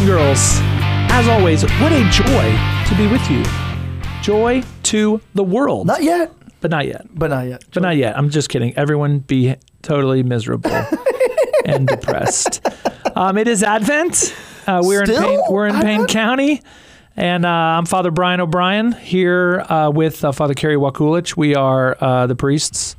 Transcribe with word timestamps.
and 0.00 0.06
girls, 0.08 0.58
as 1.12 1.28
always, 1.28 1.62
what 1.62 1.92
a 1.92 2.02
joy 2.10 2.58
to 2.88 2.94
be 2.96 3.06
with 3.06 3.28
you. 3.30 3.42
Joy 4.22 4.62
to 4.84 5.20
the 5.34 5.42
world. 5.44 5.86
Not 5.86 6.02
yet, 6.02 6.32
but 6.60 6.70
not 6.70 6.86
yet. 6.86 7.06
but 7.12 7.30
not 7.30 7.46
yet. 7.46 7.64
But 7.72 7.82
not 7.82 7.96
yet. 7.96 8.16
I'm 8.16 8.30
just 8.30 8.48
kidding. 8.48 8.74
Everyone 8.76 9.18
be 9.20 9.56
totally 9.82 10.22
miserable 10.22 10.70
and 11.64 11.86
depressed. 11.88 12.66
Um, 13.14 13.36
it 13.38 13.48
is 13.48 13.62
Advent. 13.62 14.34
Uh, 14.66 14.80
we're 14.84 15.00
in 15.00 15.06
Still 15.06 15.22
Payne, 15.22 15.40
we're 15.50 15.66
in 15.66 15.80
Payne 15.80 16.06
County, 16.06 16.62
and 17.16 17.44
uh, 17.44 17.48
I'm 17.48 17.86
Father 17.86 18.10
Brian 18.10 18.40
O'Brien 18.40 18.92
here 18.92 19.60
uh, 19.68 19.90
with 19.90 20.24
uh, 20.24 20.32
Father 20.32 20.54
Kerry 20.54 20.76
Wakulich. 20.76 21.36
We 21.36 21.54
are 21.54 21.96
uh, 22.00 22.26
the 22.26 22.36
priests. 22.36 22.94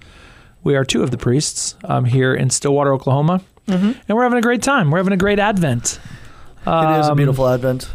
We 0.64 0.76
are 0.76 0.84
two 0.86 1.02
of 1.04 1.12
the 1.12 1.18
priests 1.18 1.76
um, 1.86 2.06
here 2.06 2.34
in 2.34 2.50
Stillwater, 2.50 2.94
Oklahoma, 2.94 3.42
Mm-hmm. 3.68 3.92
and 4.08 4.18
we're 4.18 4.24
having 4.24 4.40
a 4.40 4.42
great 4.42 4.64
time. 4.64 4.90
We're 4.90 4.98
having 4.98 5.14
a 5.14 5.18
great 5.18 5.38
Advent. 5.40 6.00
It 6.66 7.00
is 7.00 7.08
a 7.08 7.12
Um, 7.12 7.18
beautiful 7.18 7.48
Advent. 7.48 7.90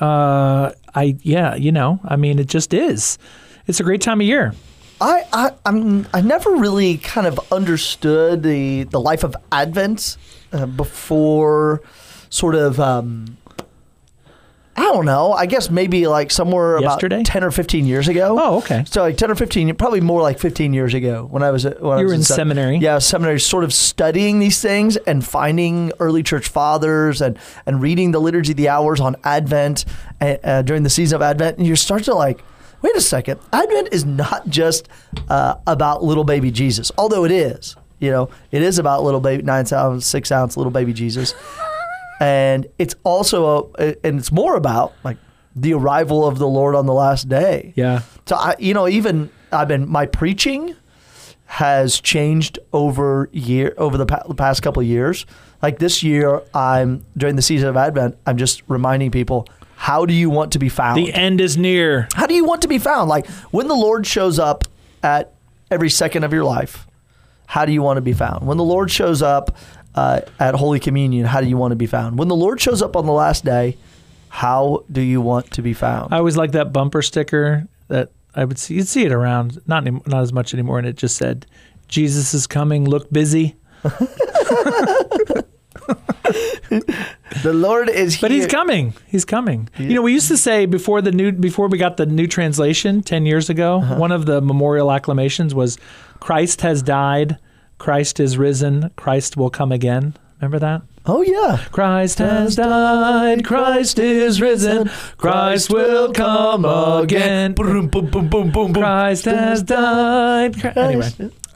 Uh, 0.00 0.72
I 0.94 1.16
yeah, 1.22 1.54
you 1.54 1.72
know, 1.72 2.00
I 2.04 2.16
mean, 2.16 2.38
it 2.38 2.48
just 2.48 2.72
is. 2.74 3.18
It's 3.66 3.80
a 3.80 3.82
great 3.82 4.00
time 4.00 4.20
of 4.20 4.26
year. 4.26 4.54
I, 5.00 5.24
I 5.32 5.50
I'm 5.66 6.06
I 6.14 6.20
never 6.22 6.50
really 6.56 6.96
kind 6.98 7.26
of 7.26 7.38
understood 7.52 8.42
the 8.42 8.84
the 8.84 9.00
life 9.00 9.24
of 9.24 9.36
Advent 9.52 10.16
uh, 10.52 10.66
before 10.66 11.82
sort 12.30 12.54
of 12.54 12.80
um, 12.80 13.36
don't 14.92 15.04
know. 15.04 15.32
I 15.32 15.46
guess 15.46 15.70
maybe 15.70 16.06
like 16.06 16.30
somewhere 16.30 16.80
Yesterday? 16.80 17.16
about 17.16 17.26
ten 17.26 17.44
or 17.44 17.50
fifteen 17.50 17.86
years 17.86 18.08
ago. 18.08 18.36
Oh, 18.38 18.58
okay. 18.58 18.84
So 18.86 19.02
like 19.02 19.16
ten 19.16 19.30
or 19.30 19.34
fifteen, 19.34 19.74
probably 19.76 20.00
more 20.00 20.22
like 20.22 20.38
fifteen 20.38 20.72
years 20.72 20.94
ago 20.94 21.26
when 21.30 21.42
I 21.42 21.50
was 21.50 21.64
when 21.64 21.74
I 21.98 22.02
was 22.02 22.04
were 22.04 22.14
in 22.14 22.22
se- 22.22 22.34
seminary. 22.34 22.78
Yeah, 22.78 22.98
seminary, 22.98 23.40
sort 23.40 23.64
of 23.64 23.72
studying 23.72 24.38
these 24.38 24.60
things 24.60 24.96
and 24.96 25.24
finding 25.24 25.92
early 26.00 26.22
church 26.22 26.48
fathers 26.48 27.20
and 27.22 27.38
and 27.66 27.80
reading 27.80 28.12
the 28.12 28.20
liturgy 28.20 28.52
of 28.52 28.56
the 28.56 28.68
hours 28.68 29.00
on 29.00 29.16
Advent 29.24 29.84
uh, 30.20 30.62
during 30.62 30.82
the 30.82 30.90
season 30.90 31.16
of 31.16 31.22
Advent, 31.22 31.58
and 31.58 31.66
you 31.66 31.76
start 31.76 32.04
to 32.04 32.14
like. 32.14 32.42
Wait 32.82 32.94
a 32.94 33.00
second. 33.00 33.40
Advent 33.54 33.88
is 33.90 34.04
not 34.04 34.46
just 34.48 34.86
uh, 35.30 35.54
about 35.66 36.04
little 36.04 36.24
baby 36.24 36.50
Jesus, 36.50 36.92
although 36.98 37.24
it 37.24 37.32
is. 37.32 37.74
You 37.98 38.10
know, 38.10 38.28
it 38.52 38.60
is 38.60 38.78
about 38.78 39.02
little 39.02 39.20
baby 39.20 39.42
nine 39.42 39.64
ounce, 39.72 40.04
six 40.04 40.30
ounce 40.30 40.58
little 40.58 40.70
baby 40.70 40.92
Jesus, 40.92 41.34
and 42.20 42.66
it's 42.78 42.94
also 43.04 43.70
a, 43.78 43.96
and 44.06 44.18
it's 44.18 44.32
more 44.32 44.56
about 44.56 44.94
like 45.04 45.18
the 45.54 45.72
arrival 45.74 46.26
of 46.26 46.38
the 46.38 46.46
Lord 46.48 46.74
on 46.74 46.86
the 46.86 46.92
last 46.92 47.28
day. 47.28 47.72
Yeah. 47.76 48.02
So 48.26 48.36
I, 48.36 48.56
you 48.58 48.74
know, 48.74 48.88
even 48.88 49.30
I've 49.52 49.68
been 49.68 49.88
my 49.88 50.06
preaching 50.06 50.74
has 51.46 52.00
changed 52.00 52.58
over 52.72 53.28
year 53.32 53.72
over 53.78 53.96
the, 53.96 54.06
pa- 54.06 54.24
the 54.26 54.34
past 54.34 54.62
couple 54.62 54.80
of 54.82 54.86
years. 54.88 55.26
Like 55.62 55.78
this 55.78 56.02
year, 56.02 56.42
I'm 56.52 57.04
during 57.16 57.36
the 57.36 57.42
season 57.42 57.68
of 57.68 57.76
Advent. 57.76 58.18
I'm 58.26 58.36
just 58.36 58.62
reminding 58.68 59.10
people, 59.10 59.48
how 59.76 60.04
do 60.06 60.12
you 60.12 60.28
want 60.28 60.52
to 60.52 60.58
be 60.58 60.68
found? 60.68 60.98
The 60.98 61.12
end 61.14 61.40
is 61.40 61.56
near. 61.56 62.08
how 62.14 62.26
do 62.26 62.34
you 62.34 62.44
want 62.44 62.62
to 62.62 62.68
be 62.68 62.78
found? 62.78 63.08
Like 63.08 63.26
when 63.50 63.68
the 63.68 63.74
Lord 63.74 64.06
shows 64.06 64.38
up 64.38 64.64
at 65.02 65.34
every 65.70 65.90
second 65.90 66.24
of 66.24 66.32
your 66.32 66.44
life, 66.44 66.86
how 67.46 67.64
do 67.64 67.72
you 67.72 67.80
want 67.80 67.96
to 67.98 68.02
be 68.02 68.12
found? 68.12 68.46
When 68.46 68.56
the 68.56 68.64
Lord 68.64 68.90
shows 68.90 69.22
up 69.22 69.56
uh, 69.96 70.20
at 70.38 70.54
Holy 70.54 70.78
Communion, 70.78 71.24
how 71.26 71.40
do 71.40 71.48
you 71.48 71.56
want 71.56 71.72
to 71.72 71.76
be 71.76 71.86
found? 71.86 72.18
When 72.18 72.28
the 72.28 72.36
Lord 72.36 72.60
shows 72.60 72.82
up 72.82 72.96
on 72.96 73.06
the 73.06 73.12
last 73.12 73.44
day, 73.44 73.76
how 74.28 74.84
do 74.92 75.00
you 75.00 75.20
want 75.20 75.50
to 75.52 75.62
be 75.62 75.72
found? 75.72 76.12
I 76.12 76.18
always 76.18 76.36
like 76.36 76.52
that 76.52 76.72
bumper 76.72 77.00
sticker 77.00 77.66
that 77.88 78.10
I 78.34 78.44
would 78.44 78.58
see. 78.58 78.74
You'd 78.74 78.88
see 78.88 79.04
it 79.04 79.12
around, 79.12 79.58
not 79.66 79.86
any, 79.86 79.98
not 80.06 80.20
as 80.20 80.32
much 80.32 80.52
anymore, 80.52 80.78
and 80.78 80.86
it 80.86 80.96
just 80.96 81.16
said, 81.16 81.46
"Jesus 81.88 82.34
is 82.34 82.46
coming. 82.46 82.84
Look 82.84 83.10
busy." 83.10 83.56
the 83.82 85.44
Lord 87.44 87.88
is 87.88 88.14
here. 88.14 88.20
But 88.20 88.30
he's 88.32 88.46
coming. 88.46 88.92
He's 89.06 89.24
coming. 89.24 89.70
You 89.78 89.94
know, 89.94 90.02
we 90.02 90.12
used 90.12 90.28
to 90.28 90.36
say 90.36 90.66
before 90.66 91.00
the 91.00 91.12
new 91.12 91.32
before 91.32 91.68
we 91.68 91.78
got 91.78 91.96
the 91.96 92.04
new 92.04 92.26
translation 92.26 93.02
ten 93.02 93.24
years 93.24 93.48
ago. 93.48 93.78
Uh-huh. 93.78 93.96
One 93.96 94.12
of 94.12 94.26
the 94.26 94.42
memorial 94.42 94.92
acclamations 94.92 95.54
was, 95.54 95.78
"Christ 96.20 96.60
has 96.60 96.82
died. 96.82 97.38
Christ 97.78 98.20
is 98.20 98.38
risen. 98.38 98.90
Christ 98.96 99.36
will 99.36 99.50
come 99.50 99.72
again." 99.72 100.14
Remember 100.40 100.58
that? 100.58 100.82
Oh 101.06 101.22
yeah. 101.22 101.64
Christ 101.70 102.18
has 102.18 102.56
died, 102.56 103.44
Christ 103.44 103.98
is 103.98 104.40
risen, 104.40 104.90
Christ 105.16 105.72
will 105.72 106.12
come 106.12 106.64
again. 106.64 107.54
Boom, 107.54 107.88
boom, 107.88 108.10
boom, 108.10 108.28
boom, 108.28 108.50
boom. 108.50 108.74
Christ 108.74 109.24
has 109.26 109.62
died. 109.62 110.76
Anyway, 110.76 111.08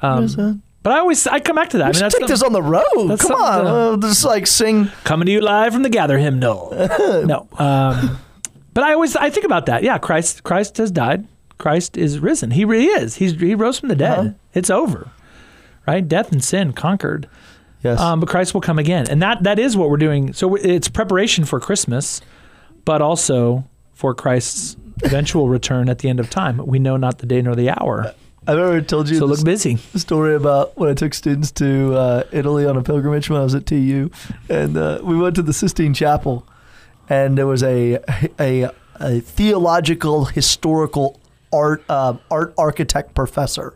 um, 0.02 0.62
but 0.82 0.92
I 0.92 1.00
always 1.00 1.26
I 1.26 1.40
come 1.40 1.56
back 1.56 1.70
to 1.70 1.78
that. 1.78 1.88
I 1.88 1.92
mean, 1.92 2.00
that's 2.00 2.16
take 2.16 2.28
this 2.28 2.42
on 2.42 2.52
the 2.52 2.62
road. 2.62 3.18
Come 3.18 3.32
on, 3.32 3.66
uh, 3.66 3.96
just 3.96 4.24
like 4.24 4.46
sing. 4.46 4.86
coming 5.02 5.26
to 5.26 5.32
you 5.32 5.40
live 5.40 5.72
from 5.72 5.82
the 5.82 5.90
Gather 5.90 6.18
hymnal. 6.18 6.70
no, 7.26 7.48
um, 7.58 8.18
but 8.72 8.84
I 8.84 8.92
always 8.92 9.16
I 9.16 9.30
think 9.30 9.44
about 9.44 9.66
that. 9.66 9.82
Yeah, 9.82 9.98
Christ 9.98 10.44
Christ 10.44 10.76
has 10.78 10.92
died. 10.92 11.26
Christ 11.58 11.96
is 11.96 12.20
risen. 12.20 12.52
He 12.52 12.64
really 12.64 12.86
is. 12.86 13.16
He's 13.16 13.38
he 13.38 13.54
rose 13.56 13.80
from 13.80 13.88
the 13.88 13.96
dead. 13.96 14.18
Uh-huh. 14.18 14.30
It's 14.54 14.70
over. 14.70 15.10
Right, 15.86 16.06
death 16.06 16.30
and 16.32 16.42
sin 16.44 16.72
conquered. 16.72 17.28
Yes. 17.82 17.98
Um, 17.98 18.20
but 18.20 18.28
Christ 18.28 18.52
will 18.54 18.60
come 18.60 18.78
again, 18.78 19.06
and 19.08 19.22
that 19.22 19.42
that 19.44 19.58
is 19.58 19.76
what 19.76 19.88
we're 19.90 19.96
doing. 19.96 20.32
So 20.34 20.54
it's 20.54 20.88
preparation 20.88 21.44
for 21.44 21.58
Christmas, 21.58 22.20
but 22.84 23.00
also 23.00 23.64
for 23.94 24.14
Christ's 24.14 24.76
eventual 25.02 25.48
return 25.48 25.88
at 25.88 26.00
the 26.00 26.08
end 26.10 26.20
of 26.20 26.28
time. 26.28 26.58
We 26.66 26.78
know 26.78 26.96
not 26.98 27.18
the 27.18 27.26
day 27.26 27.40
nor 27.40 27.54
the 27.54 27.70
hour. 27.70 28.14
I've 28.46 28.58
ever 28.58 28.80
told 28.80 29.08
you 29.08 29.16
So 29.18 29.26
look 29.26 29.44
busy. 29.44 29.76
story 29.96 30.34
about 30.34 30.76
when 30.76 30.90
I 30.90 30.94
took 30.94 31.14
students 31.14 31.50
to 31.52 31.94
uh, 31.94 32.22
Italy 32.32 32.66
on 32.66 32.76
a 32.76 32.82
pilgrimage 32.82 33.28
when 33.30 33.40
I 33.40 33.44
was 33.44 33.54
at 33.54 33.66
TU, 33.66 34.10
and 34.48 34.76
uh, 34.76 35.00
we 35.02 35.16
went 35.16 35.36
to 35.36 35.42
the 35.42 35.52
Sistine 35.52 35.94
Chapel, 35.94 36.46
and 37.08 37.36
there 37.38 37.46
was 37.46 37.62
a 37.62 37.98
a, 38.38 38.70
a 39.00 39.20
theological 39.20 40.26
historical 40.26 41.18
art 41.52 41.82
uh, 41.88 42.14
art 42.30 42.52
architect 42.58 43.14
professor 43.14 43.74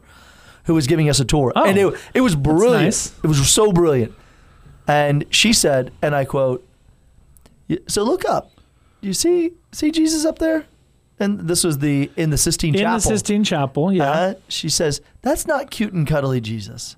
who 0.64 0.74
was 0.74 0.86
giving 0.86 1.08
us 1.08 1.20
a 1.20 1.24
tour, 1.24 1.52
Oh. 1.56 1.64
and 1.64 1.78
it 1.78 1.94
it 2.14 2.20
was 2.22 2.34
brilliant. 2.34 2.84
nice. 2.84 3.12
It 3.22 3.26
was 3.26 3.48
so 3.48 3.72
brilliant, 3.72 4.12
and 4.86 5.24
she 5.30 5.52
said, 5.52 5.90
and 6.02 6.14
I 6.14 6.24
quote, 6.24 6.66
"So 7.88 8.02
look 8.02 8.24
up, 8.28 8.50
you 9.00 9.12
see 9.12 9.52
see 9.72 9.90
Jesus 9.90 10.24
up 10.24 10.38
there." 10.38 10.64
And 11.20 11.42
this 11.42 11.62
was 11.62 11.78
the 11.78 12.10
in 12.16 12.30
the 12.30 12.36
Sistine 12.38 12.74
In 12.74 12.80
Chapel. 12.80 12.88
In 12.90 12.94
the 12.96 13.00
Sistine 13.00 13.44
Chapel, 13.44 13.92
yeah. 13.92 14.10
Uh, 14.10 14.34
she 14.48 14.68
says, 14.68 15.00
That's 15.22 15.46
not 15.46 15.70
cute 15.70 15.92
and 15.92 16.04
cuddly 16.08 16.40
Jesus. 16.40 16.96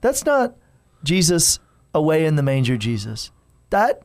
That's 0.00 0.24
not 0.24 0.54
Jesus 1.02 1.58
away 1.92 2.24
in 2.24 2.36
the 2.36 2.42
manger 2.44 2.76
Jesus. 2.76 3.32
That, 3.70 4.02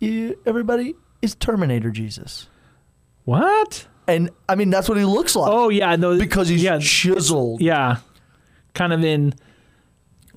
you, 0.00 0.38
everybody, 0.44 0.94
is 1.22 1.34
Terminator 1.34 1.90
Jesus. 1.90 2.48
what? 3.24 3.86
And 4.06 4.28
I 4.48 4.54
mean, 4.54 4.68
that's 4.70 4.86
what 4.88 4.98
he 4.98 5.04
looks 5.04 5.34
like. 5.34 5.50
Oh 5.50 5.70
yeah, 5.70 5.96
no, 5.96 6.18
because 6.18 6.48
he's 6.48 6.62
yeah, 6.62 6.78
chiseled. 6.78 7.62
yeah, 7.62 7.96
kind 8.78 8.92
of 8.92 9.04
in 9.04 9.34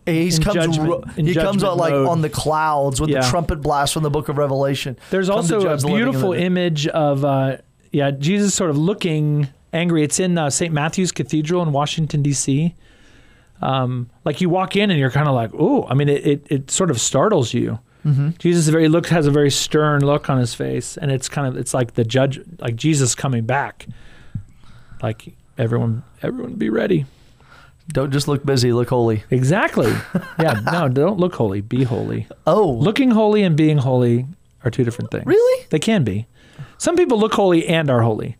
He's 0.05 0.37
in 0.37 0.43
comes 0.43 0.55
judgment- 0.55 0.89
ro- 0.89 1.03
he 1.15 1.33
comes 1.35 1.63
out 1.63 1.77
like 1.77 1.93
mode. 1.93 2.07
on 2.07 2.21
the 2.21 2.29
clouds 2.29 2.99
with 2.99 3.11
Yeah. 3.11 3.21
the 3.21 3.29
trumpet 3.29 3.61
blast 3.61 3.93
from 3.93 4.01
the 4.03 4.09
book 4.09 4.29
of 4.29 4.37
Revelation. 4.37 4.97
There's 5.11 5.27
Come 5.27 5.37
also 5.37 5.59
a 5.59 5.63
judge 5.63 5.81
the 5.81 5.87
living 5.87 6.01
and 6.01 6.07
the 6.07 6.11
beautiful 6.11 6.33
image 6.33 6.87
of 6.87 7.23
uh, 7.23 7.57
yeah 7.91 8.09
Jesus 8.11 8.53
sort 8.55 8.71
of 8.71 8.77
looking 8.77 9.47
angry. 9.73 10.03
It's 10.03 10.19
in 10.19 10.37
uh, 10.39 10.49
St. 10.49 10.73
Matthew's 10.73 11.11
Cathedral 11.11 11.61
in 11.61 11.71
Washington 11.71 12.23
D.C. 12.23 12.73
Um, 13.61 14.09
like 14.25 14.41
you 14.41 14.49
walk 14.49 14.75
in 14.75 14.89
and 14.89 14.99
you're 14.99 15.11
kind 15.11 15.27
of 15.27 15.35
like, 15.35 15.51
oh, 15.53 15.85
I 15.87 15.93
mean, 15.93 16.09
it, 16.09 16.25
it, 16.25 16.47
it 16.49 16.71
sort 16.71 16.89
of 16.89 16.99
startles 16.99 17.53
you. 17.53 17.77
Mm-hmm. 18.03 18.29
Jesus 18.39 18.67
very 18.69 18.87
look 18.87 19.05
has 19.09 19.27
a 19.27 19.31
very 19.31 19.51
stern 19.51 20.03
look 20.03 20.31
on 20.31 20.39
his 20.39 20.55
face, 20.55 20.97
and 20.97 21.11
it's 21.11 21.29
kind 21.29 21.47
of 21.47 21.55
it's 21.57 21.71
like 21.75 21.93
the 21.93 22.03
judge, 22.03 22.39
like 22.59 22.75
Jesus 22.75 23.13
coming 23.13 23.45
back. 23.45 23.85
Like 25.03 25.35
everyone, 25.59 26.01
everyone, 26.23 26.53
be 26.55 26.71
ready. 26.71 27.05
Don't 27.93 28.11
just 28.11 28.27
look 28.27 28.45
busy, 28.45 28.71
look 28.73 28.89
holy. 28.89 29.23
Exactly. 29.29 29.93
Yeah. 30.39 30.59
No, 30.71 30.87
don't 30.89 31.19
look 31.19 31.35
holy. 31.35 31.61
Be 31.61 31.83
holy. 31.83 32.27
Oh, 32.47 32.71
Looking 32.71 33.11
holy 33.11 33.43
and 33.43 33.55
being 33.55 33.77
holy 33.77 34.25
are 34.63 34.71
two 34.71 34.83
different 34.83 35.11
things. 35.11 35.25
Really? 35.25 35.65
They 35.69 35.77
can 35.79 36.03
be. 36.03 36.25
Some 36.77 36.95
people 36.95 37.19
look 37.19 37.33
holy 37.33 37.67
and 37.67 37.89
are 37.91 38.01
holy. 38.01 38.37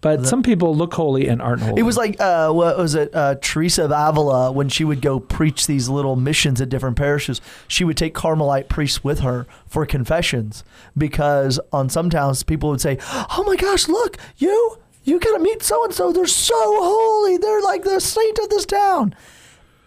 But 0.00 0.26
some 0.26 0.42
people 0.42 0.74
look 0.74 0.94
holy 0.94 1.28
and 1.28 1.42
aren't 1.42 1.60
holy. 1.60 1.78
It 1.78 1.82
was 1.82 1.96
like 1.98 2.18
uh, 2.20 2.50
what 2.52 2.78
was 2.78 2.94
it? 2.94 3.14
Uh, 3.14 3.34
Teresa 3.40 3.84
of 3.84 3.90
Avila 3.92 4.50
when 4.50 4.70
she 4.70 4.82
would 4.82 5.02
go 5.02 5.20
preach 5.20 5.66
these 5.66 5.90
little 5.90 6.16
missions 6.16 6.60
at 6.60 6.70
different 6.70 6.96
parishes. 6.96 7.40
She 7.68 7.84
would 7.84 7.98
take 7.98 8.14
Carmelite 8.14 8.68
priests 8.70 9.04
with 9.04 9.20
her 9.20 9.46
for 9.66 9.84
confessions 9.84 10.64
because 10.96 11.60
on 11.70 11.90
some 11.90 12.08
towns 12.08 12.42
people 12.42 12.70
would 12.70 12.80
say, 12.80 12.98
"Oh 13.12 13.44
my 13.46 13.56
gosh, 13.56 13.88
look 13.88 14.16
you." 14.38 14.78
You 15.04 15.18
gotta 15.18 15.38
meet 15.38 15.62
so 15.62 15.84
and 15.84 15.94
so. 15.94 16.12
They're 16.12 16.26
so 16.26 16.54
holy. 16.56 17.36
They're 17.38 17.62
like 17.62 17.82
the 17.84 18.00
saint 18.00 18.38
of 18.38 18.48
this 18.50 18.66
town. 18.66 19.14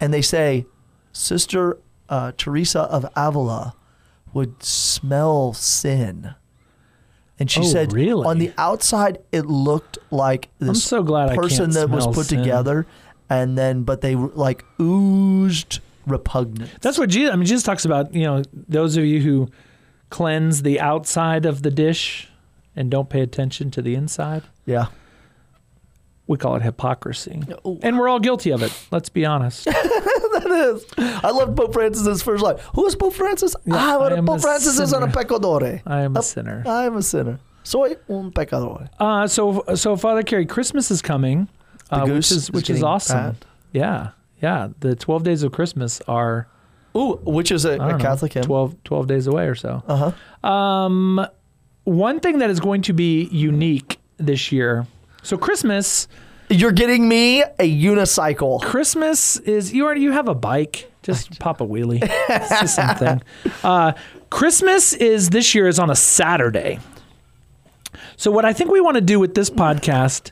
And 0.01 0.13
they 0.13 0.21
say, 0.21 0.65
Sister 1.11 1.77
uh, 2.09 2.31
Teresa 2.37 2.81
of 2.81 3.05
Avila 3.15 3.75
would 4.33 4.63
smell 4.63 5.53
sin. 5.53 6.33
And 7.39 7.49
she 7.49 7.61
Oh, 7.61 7.63
said, 7.63 7.93
really? 7.93 8.25
on 8.25 8.37
the 8.39 8.51
outside, 8.57 9.19
it 9.31 9.45
looked 9.45 9.97
like 10.11 10.49
this 10.59 10.83
so 10.83 11.03
person 11.03 11.71
that 11.71 11.89
was 11.89 12.05
put 12.07 12.27
sin. 12.27 12.39
together, 12.39 12.85
and 13.29 13.57
then 13.57 13.83
but 13.83 14.01
they 14.01 14.15
like 14.15 14.65
oozed 14.81 15.79
repugnant. 16.05 16.69
That's 16.81 16.97
what 16.97 17.09
Jesus. 17.09 17.31
I 17.33 17.35
mean, 17.35 17.45
Jesus 17.45 17.63
talks 17.63 17.85
about. 17.85 18.13
You 18.13 18.23
know, 18.23 18.43
those 18.53 18.97
of 18.97 19.05
you 19.05 19.21
who 19.21 19.49
cleanse 20.09 20.61
the 20.63 20.79
outside 20.79 21.45
of 21.45 21.63
the 21.63 21.71
dish 21.71 22.29
and 22.75 22.89
don't 22.91 23.09
pay 23.09 23.21
attention 23.21 23.71
to 23.71 23.81
the 23.81 23.95
inside. 23.95 24.43
yeah. 24.65 24.87
We 26.25 26.37
call 26.37 26.55
it 26.55 26.61
hypocrisy, 26.61 27.41
Ooh. 27.67 27.79
and 27.83 27.99
we're 27.99 28.07
all 28.07 28.19
guilty 28.19 28.51
of 28.51 28.63
it. 28.63 28.71
Let's 28.91 29.09
be 29.09 29.25
honest. 29.25 29.65
that 29.65 30.47
is. 30.49 30.85
I 30.97 31.31
love 31.31 31.53
Pope 31.55 31.73
Francis's 31.73 32.21
first 32.23 32.41
line. 32.41 32.57
Who 32.75 32.85
is 32.85 32.95
Pope 32.95 33.13
Francis? 33.13 33.55
Yeah, 33.65 33.75
ah, 33.75 34.09
Pope 34.25 34.37
a 34.37 34.39
Francis 34.39 34.79
is 34.79 34.91
sinner. 34.91 35.03
un 35.03 35.11
pecadore. 35.11 35.81
I 35.85 36.01
am 36.03 36.15
a 36.15 36.19
Up. 36.19 36.25
sinner. 36.25 36.63
I 36.65 36.85
am 36.85 36.95
a 36.95 37.01
sinner. 37.01 37.39
Soy 37.63 37.97
un 38.09 38.31
pecador. 38.31 38.89
Uh, 38.99 39.27
so, 39.27 39.63
so 39.75 39.97
Father 39.97 40.23
Carey, 40.23 40.45
Christmas 40.45 40.91
is 40.91 41.01
coming, 41.01 41.49
uh, 41.91 42.01
which 42.01 42.09
goose 42.13 42.31
is 42.31 42.51
which 42.51 42.69
is 42.69 42.83
awesome. 42.83 43.33
fat. 43.33 43.45
Yeah, 43.73 44.11
yeah. 44.41 44.69
The 44.79 44.95
twelve 44.95 45.23
days 45.23 45.43
of 45.43 45.51
Christmas 45.51 46.01
are 46.07 46.47
Ooh, 46.95 47.19
which 47.23 47.51
is 47.51 47.65
a, 47.65 47.77
know, 47.77 47.97
Catholic 47.97 48.33
hymn. 48.33 48.43
12, 48.43 48.83
12 48.83 49.07
days 49.07 49.27
away 49.27 49.47
or 49.47 49.55
so. 49.55 49.83
Uh 49.87 50.11
huh. 50.43 50.47
Um, 50.47 51.25
one 51.85 52.19
thing 52.19 52.39
that 52.39 52.49
is 52.49 52.59
going 52.59 52.83
to 52.83 52.93
be 52.93 53.25
unique 53.25 53.99
this 54.17 54.51
year. 54.51 54.85
So 55.23 55.37
Christmas, 55.37 56.07
You're 56.49 56.73
getting 56.73 57.07
me 57.07 57.41
a 57.41 57.47
unicycle. 57.59 58.61
Christmas 58.61 59.37
is 59.37 59.73
you 59.73 59.85
already 59.85 60.01
you 60.01 60.11
have 60.11 60.27
a 60.27 60.35
bike. 60.35 60.91
Just 61.01 61.39
pop 61.39 61.61
a 61.61 61.65
wheelie. 61.65 61.99
it's 62.01 62.49
just 62.61 62.75
something. 62.75 63.21
Uh, 63.63 63.93
Christmas 64.29 64.93
is 64.93 65.29
this 65.29 65.55
year 65.55 65.67
is 65.67 65.79
on 65.79 65.89
a 65.89 65.95
Saturday. 65.95 66.79
So 68.17 68.29
what 68.29 68.43
I 68.43 68.51
think 68.51 68.71
we 68.71 68.81
want 68.81 68.95
to 68.95 69.01
do 69.01 69.19
with 69.19 69.35
this 69.35 69.49
podcast 69.49 70.31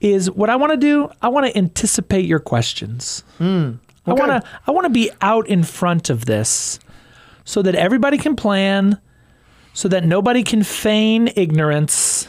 is 0.00 0.30
what 0.30 0.48
I 0.48 0.56
want 0.56 0.72
to 0.72 0.78
do. 0.78 1.10
I 1.20 1.28
want 1.28 1.46
to 1.46 1.56
anticipate 1.56 2.24
your 2.24 2.38
questions. 2.38 3.24
I 4.06 4.12
okay. 4.12 4.20
want 4.20 4.42
to 4.42 4.42
I 4.66 4.70
want 4.70 4.84
to 4.86 4.90
be 4.90 5.10
out 5.20 5.46
in 5.48 5.62
front 5.62 6.08
of 6.08 6.24
this 6.24 6.78
so 7.44 7.60
that 7.62 7.74
everybody 7.74 8.16
can 8.16 8.36
plan, 8.36 8.98
so 9.74 9.88
that 9.88 10.04
nobody 10.04 10.42
can 10.42 10.62
feign 10.62 11.30
ignorance, 11.36 12.28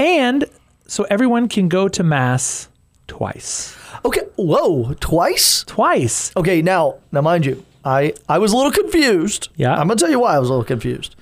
and 0.00 0.44
so 0.86 1.04
everyone 1.04 1.48
can 1.48 1.68
go 1.68 1.88
to 1.88 2.02
mass 2.02 2.68
twice. 3.06 3.76
Okay. 4.04 4.22
Whoa, 4.36 4.94
twice? 4.94 5.64
Twice. 5.64 6.34
Okay, 6.36 6.62
now, 6.62 6.96
now 7.12 7.20
mind 7.20 7.44
you, 7.46 7.64
I 7.84 8.14
I 8.28 8.38
was 8.38 8.52
a 8.52 8.56
little 8.56 8.72
confused. 8.72 9.48
Yeah. 9.56 9.72
I'm 9.72 9.88
gonna 9.88 9.96
tell 9.96 10.10
you 10.10 10.20
why 10.20 10.34
I 10.34 10.38
was 10.38 10.48
a 10.48 10.52
little 10.52 10.64
confused. 10.64 11.16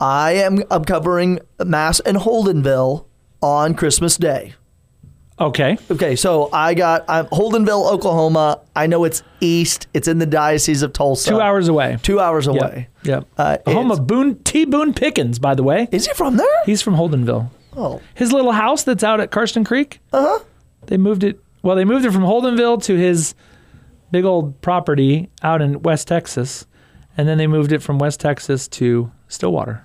I 0.00 0.32
am 0.32 0.62
I'm 0.70 0.84
covering 0.84 1.40
mass 1.64 2.00
in 2.00 2.16
Holdenville 2.16 3.06
on 3.42 3.74
Christmas 3.74 4.16
Day. 4.16 4.54
Okay. 5.40 5.76
Okay, 5.90 6.14
so 6.14 6.48
I 6.52 6.74
got 6.74 7.04
I'm 7.08 7.26
Holdenville, 7.26 7.90
Oklahoma. 7.90 8.60
I 8.76 8.86
know 8.86 9.04
it's 9.04 9.22
east. 9.40 9.88
It's 9.94 10.06
in 10.06 10.18
the 10.18 10.26
diocese 10.26 10.82
of 10.82 10.92
Tulsa. 10.92 11.30
Two 11.30 11.40
hours 11.40 11.68
away. 11.68 11.98
Two 12.02 12.20
hours 12.20 12.46
away. 12.46 12.88
Yep. 13.02 13.26
Uh, 13.36 13.58
home 13.66 13.90
of 13.90 14.06
Boone 14.06 14.36
T. 14.44 14.64
Boone 14.64 14.94
Pickens, 14.94 15.38
by 15.38 15.54
the 15.54 15.62
way. 15.62 15.88
Is 15.90 16.06
he 16.06 16.14
from 16.14 16.36
there? 16.36 16.64
He's 16.66 16.82
from 16.82 16.94
Holdenville. 16.94 17.50
Oh, 17.76 18.00
His 18.14 18.32
little 18.32 18.52
house 18.52 18.82
that's 18.84 19.02
out 19.04 19.20
at 19.20 19.30
Karsten 19.30 19.64
Creek. 19.64 20.00
uh 20.12 20.22
huh. 20.38 20.44
They 20.86 20.96
moved 20.96 21.24
it. 21.24 21.40
Well, 21.62 21.76
they 21.76 21.84
moved 21.84 22.04
it 22.04 22.10
from 22.12 22.22
Holdenville 22.22 22.82
to 22.84 22.96
his 22.96 23.34
big 24.10 24.24
old 24.24 24.60
property 24.60 25.30
out 25.42 25.62
in 25.62 25.80
West 25.82 26.08
Texas, 26.08 26.66
and 27.16 27.26
then 27.28 27.38
they 27.38 27.46
moved 27.46 27.72
it 27.72 27.82
from 27.82 27.98
West 27.98 28.20
Texas 28.20 28.66
to 28.68 29.10
Stillwater. 29.28 29.84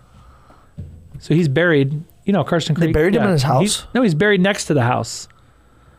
So 1.19 1.33
he's 1.33 1.47
buried. 1.47 2.03
You 2.25 2.33
know, 2.33 2.43
Karsten 2.43 2.75
Creek. 2.75 2.87
They 2.89 2.91
buried 2.93 3.15
him 3.15 3.23
in 3.23 3.29
his 3.29 3.43
He's- 3.43 3.53
house? 3.53 3.87
no, 3.93 4.01
he's 4.01 4.15
buried 4.15 4.41
next 4.41 4.65
to 4.65 4.73
the 4.73 4.81
house, 4.83 5.29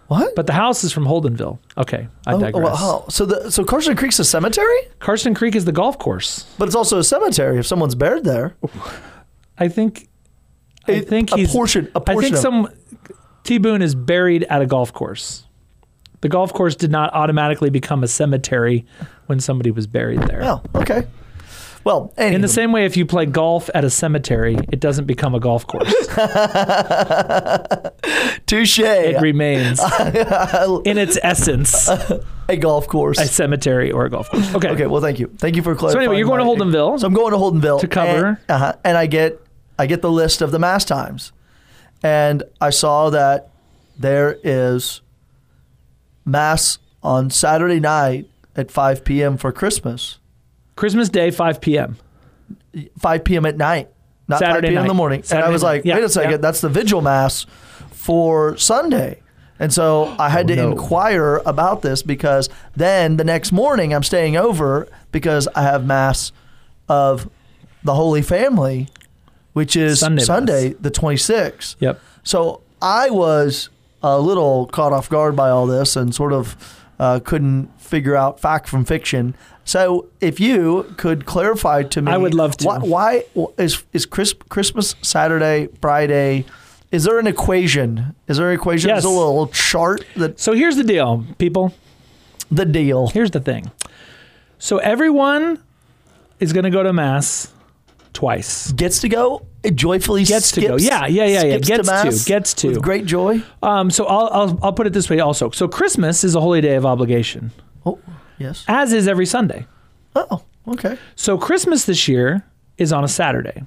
What? 0.08 0.34
but 0.34 0.46
the 0.46 0.52
house 0.52 0.84
is 0.84 0.92
from 0.92 1.06
Holdenville. 1.06 1.58
Okay, 1.78 2.08
I 2.26 2.34
Oh, 2.34 2.40
digress. 2.40 2.80
wow. 2.82 3.04
So 3.08 3.24
the 3.24 3.50
so 3.50 3.64
Karsten 3.64 3.96
Creek's 3.96 4.18
a 4.18 4.24
cemetery, 4.24 4.78
Karsten 4.98 5.32
Creek 5.32 5.56
is 5.56 5.64
the 5.64 5.72
golf 5.72 5.98
course. 5.98 6.44
but 6.58 6.66
it's 6.68 6.74
also 6.74 6.98
a 6.98 7.04
cemetery 7.04 7.58
if 7.58 7.66
someone's 7.66 7.94
buried 7.94 8.24
there. 8.24 8.56
I 9.58 9.68
think. 9.68 10.08
I 10.88 11.00
think 11.00 11.32
a 11.32 11.36
he's. 11.36 11.52
portion. 11.52 11.90
A 11.94 12.00
portion. 12.00 12.18
I 12.18 12.22
think 12.22 12.34
of- 12.34 12.40
some 12.40 12.68
T 13.44 13.58
Boone 13.58 13.82
is 13.82 13.94
buried 13.94 14.44
at 14.44 14.62
a 14.62 14.66
golf 14.66 14.92
course. 14.92 15.44
The 16.20 16.28
golf 16.28 16.52
course 16.52 16.74
did 16.74 16.90
not 16.90 17.12
automatically 17.14 17.70
become 17.70 18.02
a 18.02 18.08
cemetery 18.08 18.84
when 19.26 19.38
somebody 19.40 19.70
was 19.70 19.86
buried 19.86 20.20
there. 20.22 20.42
Oh, 20.44 20.62
okay. 20.74 21.06
Well, 21.84 22.12
In 22.18 22.40
the 22.42 22.48
same 22.48 22.72
way, 22.72 22.84
if 22.84 22.96
you 22.96 23.06
play 23.06 23.24
golf 23.24 23.70
at 23.74 23.84
a 23.84 23.88
cemetery, 23.88 24.56
it 24.72 24.80
doesn't 24.80 25.06
become 25.06 25.34
a 25.34 25.40
golf 25.40 25.66
course. 25.66 25.88
touche. 28.46 28.80
It 28.80 29.20
remains 29.22 29.80
in 30.84 30.98
its 30.98 31.18
essence 31.22 31.88
a 32.48 32.56
golf 32.58 32.88
course. 32.88 33.18
a 33.18 33.26
cemetery 33.26 33.90
or 33.92 34.04
a 34.06 34.10
golf 34.10 34.28
course. 34.30 34.54
Okay. 34.54 34.68
Okay, 34.70 34.86
well, 34.86 35.00
thank 35.00 35.18
you. 35.18 35.28
Thank 35.38 35.56
you 35.56 35.62
for 35.62 35.74
clarifying. 35.74 36.04
So 36.06 36.10
anyway, 36.10 36.18
you're 36.18 36.28
going 36.28 36.40
to 36.40 36.44
Holdenville 36.64 37.00
So 37.00 37.06
I'm 37.06 37.14
going 37.14 37.32
to 37.32 37.38
Holdenville 37.38 37.80
to 37.80 37.88
cover. 37.88 38.26
and, 38.26 38.38
uh-huh, 38.48 38.74
and 38.84 38.98
I 38.98 39.06
get 39.06 39.40
I 39.78 39.86
get 39.86 40.02
the 40.02 40.10
list 40.10 40.42
of 40.42 40.50
the 40.50 40.58
mass 40.58 40.84
times, 40.84 41.32
and 42.02 42.42
I 42.60 42.70
saw 42.70 43.10
that 43.10 43.50
there 43.98 44.38
is 44.42 45.00
mass 46.24 46.78
on 47.02 47.30
Saturday 47.30 47.80
night 47.80 48.28
at 48.56 48.70
5 48.70 49.04
p.m. 49.04 49.36
for 49.36 49.52
Christmas, 49.52 50.18
Christmas 50.76 51.08
Day, 51.08 51.30
5 51.30 51.60
p.m. 51.60 51.96
5 52.98 53.24
p.m. 53.24 53.46
at 53.46 53.56
night, 53.56 53.88
not 54.26 54.40
5 54.40 54.48
Saturday 54.48 54.68
p.m. 54.68 54.78
in 54.82 54.82
the 54.84 54.92
night. 54.92 54.96
morning. 54.96 55.18
and 55.20 55.24
I 55.24 55.28
Saturday 55.28 55.52
was 55.52 55.62
night. 55.62 55.68
like, 55.68 55.84
Yeah, 55.84 55.94
wait 55.96 56.04
a 56.04 56.08
second, 56.08 56.30
yeah. 56.32 56.36
that's 56.38 56.60
the 56.60 56.68
vigil 56.68 57.00
mass 57.02 57.46
for 57.92 58.56
Sunday. 58.56 59.20
And 59.60 59.72
so 59.72 60.14
I 60.20 60.28
had 60.28 60.46
Oh, 60.50 60.54
to 60.54 60.56
no. 60.56 60.70
inquire 60.72 61.40
about 61.44 61.82
this 61.82 62.02
because 62.02 62.48
then 62.76 63.16
the 63.16 63.24
next 63.24 63.50
morning 63.50 63.92
I'm 63.92 64.04
staying 64.04 64.36
over 64.36 64.86
because 65.10 65.48
I 65.54 65.62
have 65.62 65.84
mass 65.84 66.30
of 66.88 67.28
the 67.82 67.94
Holy 67.94 68.22
Family, 68.22 68.88
which 69.58 69.74
is 69.74 69.98
Sunday 69.98 70.22
Sunday, 70.22 70.68
the 70.74 70.90
26th. 70.90 71.74
Yep. 71.80 72.00
So 72.22 72.60
I 72.80 73.10
was 73.10 73.70
a 74.04 74.20
little 74.20 74.66
caught 74.66 74.92
off 74.92 75.10
guard 75.10 75.34
by 75.34 75.50
all 75.50 75.66
this 75.66 75.96
and 75.96 76.14
sort 76.14 76.32
of 76.32 76.56
uh, 77.00 77.18
couldn't 77.18 77.66
figure 77.80 78.14
out 78.14 78.38
fact 78.38 78.68
from 78.68 78.84
fiction. 78.84 79.34
So 79.64 80.06
if 80.20 80.38
you 80.38 80.94
could 80.96 81.26
clarify 81.26 81.82
to 81.82 82.00
me, 82.02 82.12
I 82.12 82.16
would 82.18 82.34
love 82.34 82.56
to. 82.58 82.66
Why, 82.66 82.78
why 82.78 83.24
is 83.58 83.82
is 83.92 84.06
Chris, 84.06 84.32
Christmas 84.48 84.94
Saturday, 85.02 85.68
Friday? 85.80 86.44
Is 86.92 87.02
there 87.02 87.18
an 87.18 87.26
equation? 87.26 88.14
Is 88.28 88.36
there 88.36 88.50
an 88.50 88.54
equation? 88.54 88.90
Yes. 88.90 88.98
Is 88.98 89.04
there 89.04 89.12
a 89.12 89.16
little 89.16 89.48
chart 89.48 90.04
that 90.14 90.38
So 90.38 90.52
here's 90.52 90.76
the 90.76 90.84
deal, 90.84 91.26
people. 91.36 91.74
the 92.48 92.64
deal? 92.64 93.08
Here's 93.08 93.32
the 93.32 93.40
thing. 93.40 93.72
So 94.60 94.78
everyone 94.78 95.58
is 96.38 96.52
going 96.52 96.64
to 96.64 96.70
go 96.70 96.84
to 96.84 96.92
mass 96.92 97.52
twice. 98.18 98.72
Gets 98.72 99.02
to 99.02 99.08
go 99.08 99.46
joyfully. 99.74 100.24
Gets 100.24 100.50
to 100.52 100.60
go. 100.60 100.76
Yeah, 100.76 101.06
yeah, 101.06 101.24
yeah, 101.26 101.44
yeah. 101.44 101.58
Gets 101.58 101.86
to, 101.88 101.92
mass 101.94 102.24
gets 102.24 102.52
to. 102.54 102.68
with 102.70 102.82
great 102.82 103.06
joy. 103.06 103.40
Um, 103.62 103.90
so 103.92 104.06
I'll, 104.06 104.28
I'll 104.32 104.58
I'll 104.60 104.72
put 104.72 104.88
it 104.88 104.92
this 104.92 105.08
way 105.08 105.20
also. 105.20 105.50
So 105.50 105.68
Christmas 105.68 106.24
is 106.24 106.34
a 106.34 106.40
holy 106.40 106.60
day 106.60 106.74
of 106.74 106.84
obligation, 106.84 107.52
Oh, 107.86 108.00
yes. 108.36 108.64
as 108.66 108.92
is 108.92 109.06
every 109.06 109.24
Sunday. 109.24 109.66
Oh, 110.16 110.42
okay. 110.66 110.98
So 111.14 111.38
Christmas 111.38 111.84
this 111.84 112.08
year 112.08 112.44
is 112.76 112.92
on 112.92 113.04
a 113.04 113.08
Saturday. 113.08 113.62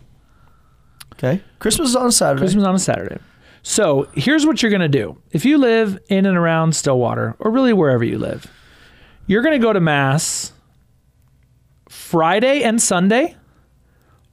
Okay. 1.14 1.42
Christmas 1.60 1.90
is 1.90 1.96
on 1.96 2.08
a 2.08 2.12
Saturday. 2.12 2.42
Christmas 2.42 2.66
on 2.66 2.76
a 2.76 2.80
Saturday. 2.80 3.20
So 3.64 4.10
here's 4.16 4.46
what 4.46 4.62
you're 4.62 4.72
going 4.72 4.82
to 4.82 4.90
do. 4.90 5.22
If 5.32 5.46
you 5.46 5.60
live 5.60 5.98
in 6.10 6.26
and 6.26 6.36
around 6.36 6.76
Stillwater, 6.76 7.38
or 7.40 7.52
really 7.52 7.72
wherever 7.72 8.04
you 8.04 8.18
live, 8.18 8.48
you're 9.28 9.44
going 9.44 9.58
to 9.58 9.66
go 9.66 9.72
to 9.72 9.80
Mass 9.80 10.52
Friday 11.88 12.64
and 12.64 12.82
Sunday 12.82 13.38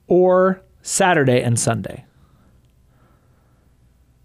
or 0.08 0.60
Saturday 0.82 1.40
and 1.42 1.58
Sunday. 1.58 2.04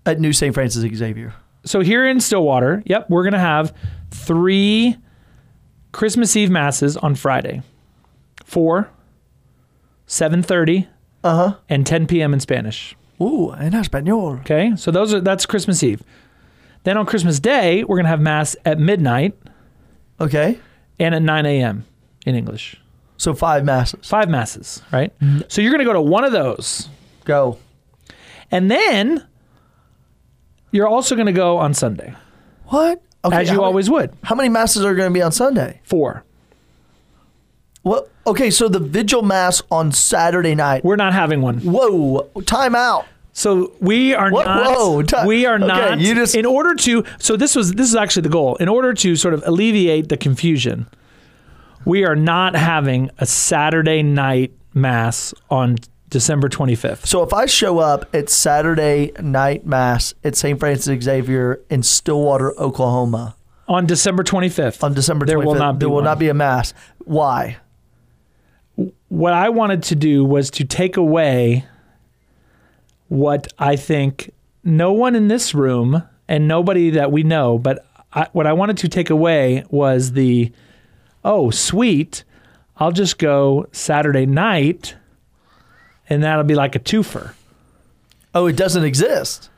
at 0.05 0.19
New 0.19 0.33
St. 0.33 0.53
Francis 0.53 0.83
Xavier. 0.97 1.33
So 1.65 1.79
here 1.79 2.05
in 2.05 2.19
Stillwater, 2.19 2.83
yep, 2.85 3.09
we're 3.09 3.23
going 3.23 3.31
to 3.33 3.39
have 3.39 3.73
three 4.11 4.97
Christmas 5.93 6.35
Eve 6.35 6.49
masses 6.49 6.97
on 6.97 7.15
Friday. 7.15 7.61
4, 8.43 8.89
7:30, 10.07 10.87
Uh 11.23 11.35
huh. 11.51 11.55
and 11.69 11.87
10 11.87 12.07
p.m. 12.07 12.33
in 12.33 12.39
Spanish. 12.41 12.95
Ooh, 13.21 13.51
en 13.51 13.71
español. 13.71 14.41
Okay, 14.41 14.73
so 14.75 14.91
those 14.91 15.13
are 15.13 15.21
that's 15.21 15.45
Christmas 15.45 15.81
Eve. 15.81 16.03
Then 16.83 16.97
on 16.97 17.05
Christmas 17.05 17.39
Day, 17.39 17.85
we're 17.85 17.95
gonna 17.95 18.09
have 18.09 18.19
mass 18.19 18.57
at 18.65 18.77
midnight 18.79 19.33
Okay. 20.19 20.59
and 20.99 21.15
at 21.15 21.21
9 21.21 21.45
a.m. 21.45 21.85
in 22.25 22.35
English. 22.35 22.75
So 23.17 23.33
five 23.33 23.63
masses. 23.63 24.07
Five 24.07 24.29
masses, 24.29 24.81
right? 24.91 25.17
Mm-hmm. 25.19 25.41
So 25.47 25.61
you're 25.61 25.71
gonna 25.71 25.85
go 25.85 25.93
to 25.93 26.01
one 26.01 26.23
of 26.23 26.31
those, 26.31 26.89
Go. 27.25 27.57
and 28.51 28.69
then 28.69 29.25
you're 30.71 30.87
also 30.87 31.15
gonna 31.15 31.31
go 31.31 31.57
on 31.57 31.73
Sunday, 31.73 32.13
What? 32.67 33.01
Okay. 33.25 33.37
as 33.37 33.47
you 33.47 33.53
many- 33.55 33.63
always 33.65 33.89
would. 33.89 34.11
How 34.23 34.35
many 34.35 34.49
masses 34.49 34.83
are 34.83 34.93
going 34.95 35.09
to 35.09 35.13
be 35.13 35.21
on 35.21 35.31
Sunday? 35.31 35.79
Four. 35.85 36.25
Well, 37.83 38.07
okay. 38.27 38.49
So 38.49 38.67
the 38.67 38.79
vigil 38.79 39.21
mass 39.21 39.61
on 39.71 39.91
Saturday 39.93 40.55
night. 40.55 40.83
We're 40.83 40.97
not 40.97 41.13
having 41.13 41.41
one. 41.41 41.59
Whoa! 41.59 42.29
Time 42.45 42.75
out. 42.75 43.05
So 43.31 43.71
we 43.79 44.13
are 44.13 44.29
What? 44.29 44.45
not. 44.45 44.75
Whoa, 44.77 45.25
we 45.25 45.45
are 45.45 45.55
okay, 45.55 45.65
not. 45.67 45.99
you 45.99 46.15
just- 46.15 46.35
in 46.35 46.45
order 46.45 46.75
to. 46.75 47.03
So 47.17 47.35
this 47.37 47.55
was 47.55 47.73
this 47.73 47.87
is 47.89 47.95
actually 47.95 48.23
the 48.23 48.29
goal. 48.29 48.55
In 48.57 48.67
order 48.67 48.93
to 48.93 49.15
sort 49.15 49.33
of 49.33 49.41
alleviate 49.45 50.09
the 50.09 50.17
confusion, 50.17 50.87
we 51.85 52.05
are 52.05 52.15
not 52.15 52.55
having 52.55 53.09
a 53.19 53.25
Saturday 53.25 54.03
night 54.03 54.51
mass 54.73 55.33
on 55.49 55.77
December 56.09 56.47
25th. 56.49 57.05
So 57.07 57.23
if 57.23 57.33
I 57.33 57.45
show 57.45 57.79
up 57.79 58.07
at 58.13 58.29
Saturday 58.29 59.11
night 59.19 59.65
mass 59.65 60.13
at 60.23 60.35
St. 60.35 60.59
Francis 60.59 61.03
Xavier 61.03 61.61
in 61.69 61.81
Stillwater, 61.83 62.53
Oklahoma 62.59 63.35
On 63.67 63.85
December 63.85 64.23
25th. 64.23 64.83
on 64.83 64.93
December 64.93 65.25
25th, 65.25 65.27
There 65.29 65.39
will 65.39 65.55
not 65.55 65.73
be 65.73 65.79
there 65.79 65.89
will 65.89 65.95
one. 65.95 66.03
not 66.03 66.19
be 66.19 66.29
a 66.29 66.33
mass. 66.33 66.73
Why? 67.05 67.57
what 69.09 69.33
I 69.33 69.49
wanted 69.49 69.83
to 69.83 69.95
do 69.95 70.25
was 70.25 70.49
to 70.51 70.65
take 70.65 70.97
away 70.97 71.65
what 73.07 73.47
I 73.59 73.75
think 73.75 74.33
no 74.63 74.91
one 74.93 75.13
in 75.15 75.27
this 75.27 75.53
room 75.53 76.01
and 76.27 76.47
nobody 76.47 76.89
that 76.91 77.11
we 77.11 77.21
know, 77.21 77.59
but 77.59 77.85
I, 78.13 78.27
what 78.31 78.47
I 78.47 78.53
wanted 78.53 78.77
to 78.77 78.87
take 78.87 79.11
away 79.11 79.63
was 79.69 80.13
the, 80.13 80.51
oh, 81.23 81.49
sweet, 81.49 82.23
I'll 82.77 82.91
just 82.91 83.17
go 83.17 83.67
Saturday 83.71 84.25
night 84.25 84.95
and 86.09 86.23
that'll 86.23 86.43
be 86.43 86.55
like 86.55 86.75
a 86.75 86.79
twofer. 86.79 87.33
Oh, 88.33 88.47
it 88.47 88.55
doesn't 88.55 88.83
exist. 88.83 89.49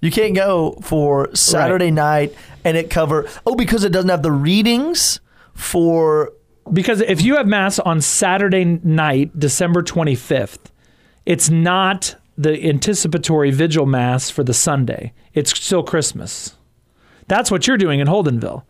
You 0.00 0.10
can't 0.10 0.34
go 0.34 0.78
for 0.82 1.34
Saturday 1.34 1.90
night 1.90 2.34
and 2.64 2.76
it 2.76 2.90
cover. 2.90 3.28
Oh, 3.46 3.54
because 3.54 3.84
it 3.84 3.92
doesn't 3.92 4.10
have 4.10 4.22
the 4.22 4.32
readings 4.32 5.20
for. 5.54 6.32
Because 6.72 7.00
if 7.00 7.22
you 7.22 7.36
have 7.36 7.46
Mass 7.46 7.78
on 7.78 8.00
Saturday 8.00 8.64
night, 8.64 9.38
December 9.38 9.82
25th, 9.82 10.70
it's 11.24 11.48
not 11.48 12.16
the 12.36 12.68
anticipatory 12.68 13.52
vigil 13.52 13.86
Mass 13.86 14.30
for 14.30 14.42
the 14.42 14.52
Sunday. 14.52 15.12
It's 15.32 15.56
still 15.58 15.84
Christmas. 15.84 16.56
That's 17.28 17.50
what 17.50 17.66
you're 17.66 17.78
doing 17.78 18.00
in 18.00 18.08
Holdenville. 18.08 18.64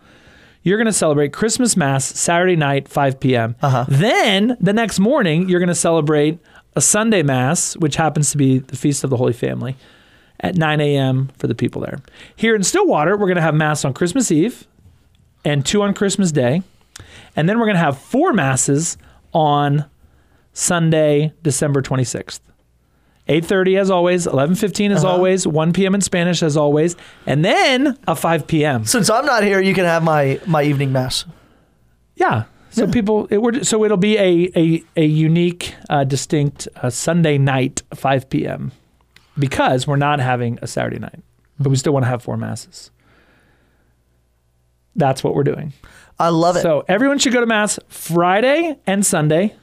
You're 0.66 0.78
going 0.78 0.86
to 0.86 0.92
celebrate 0.92 1.32
Christmas 1.32 1.76
Mass 1.76 2.04
Saturday 2.04 2.56
night, 2.56 2.88
5 2.88 3.20
p.m. 3.20 3.54
Uh-huh. 3.62 3.84
Then 3.86 4.56
the 4.58 4.72
next 4.72 4.98
morning, 4.98 5.48
you're 5.48 5.60
going 5.60 5.68
to 5.68 5.76
celebrate 5.76 6.40
a 6.74 6.80
Sunday 6.80 7.22
Mass, 7.22 7.76
which 7.76 7.94
happens 7.94 8.32
to 8.32 8.36
be 8.36 8.58
the 8.58 8.74
Feast 8.74 9.04
of 9.04 9.10
the 9.10 9.16
Holy 9.16 9.32
Family, 9.32 9.76
at 10.40 10.56
9 10.56 10.80
a.m. 10.80 11.30
for 11.38 11.46
the 11.46 11.54
people 11.54 11.82
there. 11.82 12.00
Here 12.34 12.56
in 12.56 12.64
Stillwater, 12.64 13.16
we're 13.16 13.28
going 13.28 13.36
to 13.36 13.42
have 13.42 13.54
Mass 13.54 13.84
on 13.84 13.94
Christmas 13.94 14.32
Eve 14.32 14.66
and 15.44 15.64
two 15.64 15.82
on 15.82 15.94
Christmas 15.94 16.32
Day. 16.32 16.64
And 17.36 17.48
then 17.48 17.60
we're 17.60 17.66
going 17.66 17.76
to 17.76 17.82
have 17.82 17.96
four 17.96 18.32
masses 18.32 18.98
on 19.32 19.84
Sunday, 20.52 21.32
December 21.44 21.80
26th. 21.80 22.40
8:30 23.28 23.76
as 23.78 23.90
always, 23.90 24.26
11:15 24.26 24.92
as 24.92 25.04
Uh-huh. 25.04 25.14
always, 25.14 25.46
1 25.46 25.72
p.m. 25.72 25.94
in 25.94 26.00
Spanish 26.00 26.42
as 26.42 26.56
always, 26.56 26.96
and 27.26 27.44
then 27.44 27.98
a 28.06 28.14
5 28.14 28.46
p.m. 28.46 28.84
Since 28.84 29.10
I'm 29.10 29.26
not 29.26 29.42
here, 29.42 29.60
you 29.60 29.74
can 29.74 29.84
have 29.84 30.02
my 30.04 30.40
my 30.46 30.62
evening 30.62 30.92
mass. 30.92 31.24
Yeah. 32.14 32.44
So 32.70 32.86
people, 32.86 33.26
it, 33.30 33.40
we're, 33.40 33.64
so 33.64 33.84
it'll 33.84 33.96
be 33.96 34.18
a 34.18 34.50
a, 34.54 34.84
a 34.96 35.04
unique, 35.06 35.74
uh, 35.88 36.04
distinct 36.04 36.68
uh, 36.76 36.90
Sunday 36.90 37.38
night 37.38 37.82
5 37.94 38.28
p.m. 38.28 38.70
because 39.38 39.86
we're 39.86 39.96
not 39.96 40.20
having 40.20 40.58
a 40.60 40.66
Saturday 40.66 40.98
night, 40.98 41.20
but 41.58 41.70
we 41.70 41.76
still 41.76 41.94
want 41.94 42.04
to 42.04 42.08
have 42.10 42.22
four 42.22 42.36
masses. 42.36 42.90
That's 44.94 45.24
what 45.24 45.34
we're 45.34 45.44
doing. 45.44 45.72
I 46.18 46.28
love 46.30 46.56
it. 46.56 46.62
So 46.62 46.84
everyone 46.88 47.18
should 47.18 47.32
go 47.32 47.40
to 47.40 47.46
mass 47.46 47.78
Friday 47.88 48.78
and 48.86 49.04
Sunday, 49.04 49.54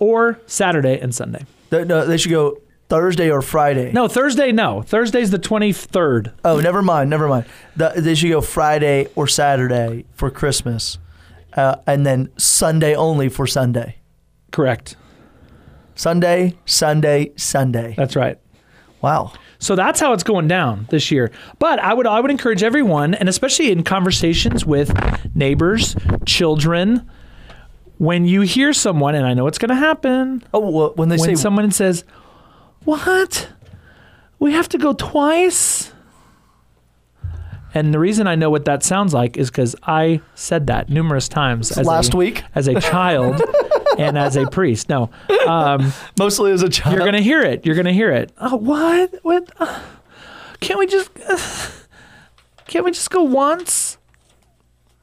or 0.00 0.40
Saturday 0.46 0.98
and 0.98 1.14
Sunday. 1.14 1.44
They, 1.70 1.84
no, 1.84 2.06
they 2.06 2.16
should 2.16 2.30
go 2.30 2.60
Thursday 2.88 3.30
or 3.30 3.42
Friday. 3.42 3.92
No, 3.92 4.08
Thursday. 4.08 4.52
No, 4.52 4.82
Thursday's 4.82 5.30
the 5.30 5.38
twenty 5.38 5.72
third. 5.72 6.32
Oh, 6.44 6.60
never 6.60 6.82
mind. 6.82 7.10
Never 7.10 7.28
mind. 7.28 7.46
The, 7.76 7.92
they 7.96 8.14
should 8.14 8.30
go 8.30 8.40
Friday 8.40 9.08
or 9.14 9.26
Saturday 9.26 10.06
for 10.14 10.30
Christmas, 10.30 10.98
uh, 11.54 11.76
and 11.86 12.06
then 12.06 12.30
Sunday 12.38 12.94
only 12.94 13.28
for 13.28 13.46
Sunday. 13.46 13.96
Correct. 14.52 14.96
Sunday, 15.94 16.56
Sunday, 16.64 17.32
Sunday. 17.36 17.94
That's 17.96 18.16
right. 18.16 18.38
Wow. 19.02 19.32
So 19.58 19.74
that's 19.74 20.00
how 20.00 20.12
it's 20.12 20.22
going 20.22 20.46
down 20.48 20.86
this 20.90 21.10
year. 21.10 21.30
But 21.58 21.80
I 21.80 21.92
would 21.92 22.06
I 22.06 22.20
would 22.20 22.30
encourage 22.30 22.62
everyone, 22.62 23.14
and 23.14 23.28
especially 23.28 23.70
in 23.70 23.82
conversations 23.82 24.64
with 24.64 24.92
neighbors, 25.34 25.96
children, 26.24 27.08
when 27.98 28.24
you 28.24 28.42
hear 28.42 28.72
someone, 28.72 29.14
and 29.14 29.26
I 29.26 29.34
know 29.34 29.46
it's 29.48 29.58
going 29.58 29.70
to 29.70 29.74
happen, 29.74 30.42
Oh, 30.54 30.70
well, 30.70 30.92
when 30.94 31.08
they 31.08 31.16
when 31.16 31.30
say 31.30 31.34
someone 31.34 31.70
says, 31.72 32.04
"What? 32.84 33.48
We 34.38 34.52
have 34.52 34.68
to 34.70 34.78
go 34.78 34.92
twice?" 34.92 35.92
And 37.74 37.92
the 37.92 37.98
reason 37.98 38.26
I 38.26 38.34
know 38.34 38.48
what 38.50 38.64
that 38.64 38.82
sounds 38.82 39.12
like 39.12 39.36
is 39.36 39.50
because 39.50 39.76
I 39.82 40.20
said 40.34 40.66
that 40.68 40.88
numerous 40.88 41.28
times 41.28 41.76
as 41.76 41.86
last 41.86 42.14
a, 42.14 42.16
week, 42.16 42.42
as 42.54 42.66
a 42.66 42.80
child 42.80 43.42
and 43.98 44.16
as 44.16 44.36
a 44.36 44.46
priest. 44.46 44.88
No, 44.88 45.10
um, 45.46 45.92
mostly 46.18 46.50
as 46.52 46.62
a 46.62 46.68
child, 46.68 46.96
you're 46.96 47.04
gonna 47.04 47.20
hear 47.20 47.42
it. 47.42 47.66
You're 47.66 47.76
gonna 47.76 47.92
hear 47.92 48.10
it. 48.10 48.32
Oh, 48.38 48.56
what? 48.56 49.14
What? 49.22 49.50
Uh, 49.60 49.80
can't 50.60 50.78
we 50.78 50.86
just? 50.86 51.10
Uh, 51.28 51.38
can't 52.66 52.84
we 52.84 52.90
just 52.90 53.10
go 53.10 53.22
once? 53.22 53.98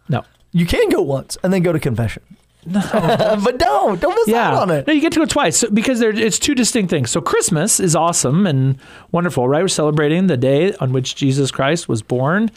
No. 0.10 0.24
you 0.51 0.65
can 0.65 0.89
go 0.89 1.01
once 1.01 1.38
and 1.44 1.51
then 1.51 1.63
go 1.63 1.72
to 1.74 1.79
confession. 1.79 2.24
No, 2.65 2.81
but 3.43 3.60
don't 3.60 4.01
don't 4.01 4.15
miss 4.15 4.36
out 4.36 4.55
on 4.55 4.72
it. 4.72 4.88
No, 4.88 4.93
you 4.93 5.01
get 5.01 5.13
to 5.13 5.19
go 5.19 5.25
twice 5.25 5.57
so, 5.57 5.69
because 5.69 6.00
there, 6.00 6.10
it's 6.10 6.39
two 6.39 6.55
distinct 6.55 6.89
things. 6.89 7.12
So 7.12 7.22
Christmas 7.22 7.79
is 7.79 7.95
awesome 7.95 8.48
and 8.48 8.77
wonderful, 9.12 9.48
right? 9.48 9.62
We're 9.62 9.67
celebrating 9.67 10.27
the 10.27 10.38
day 10.38 10.74
on 10.75 10.91
which 10.91 11.15
Jesus 11.15 11.51
Christ 11.51 11.88
was 11.88 12.01
born, 12.01 12.50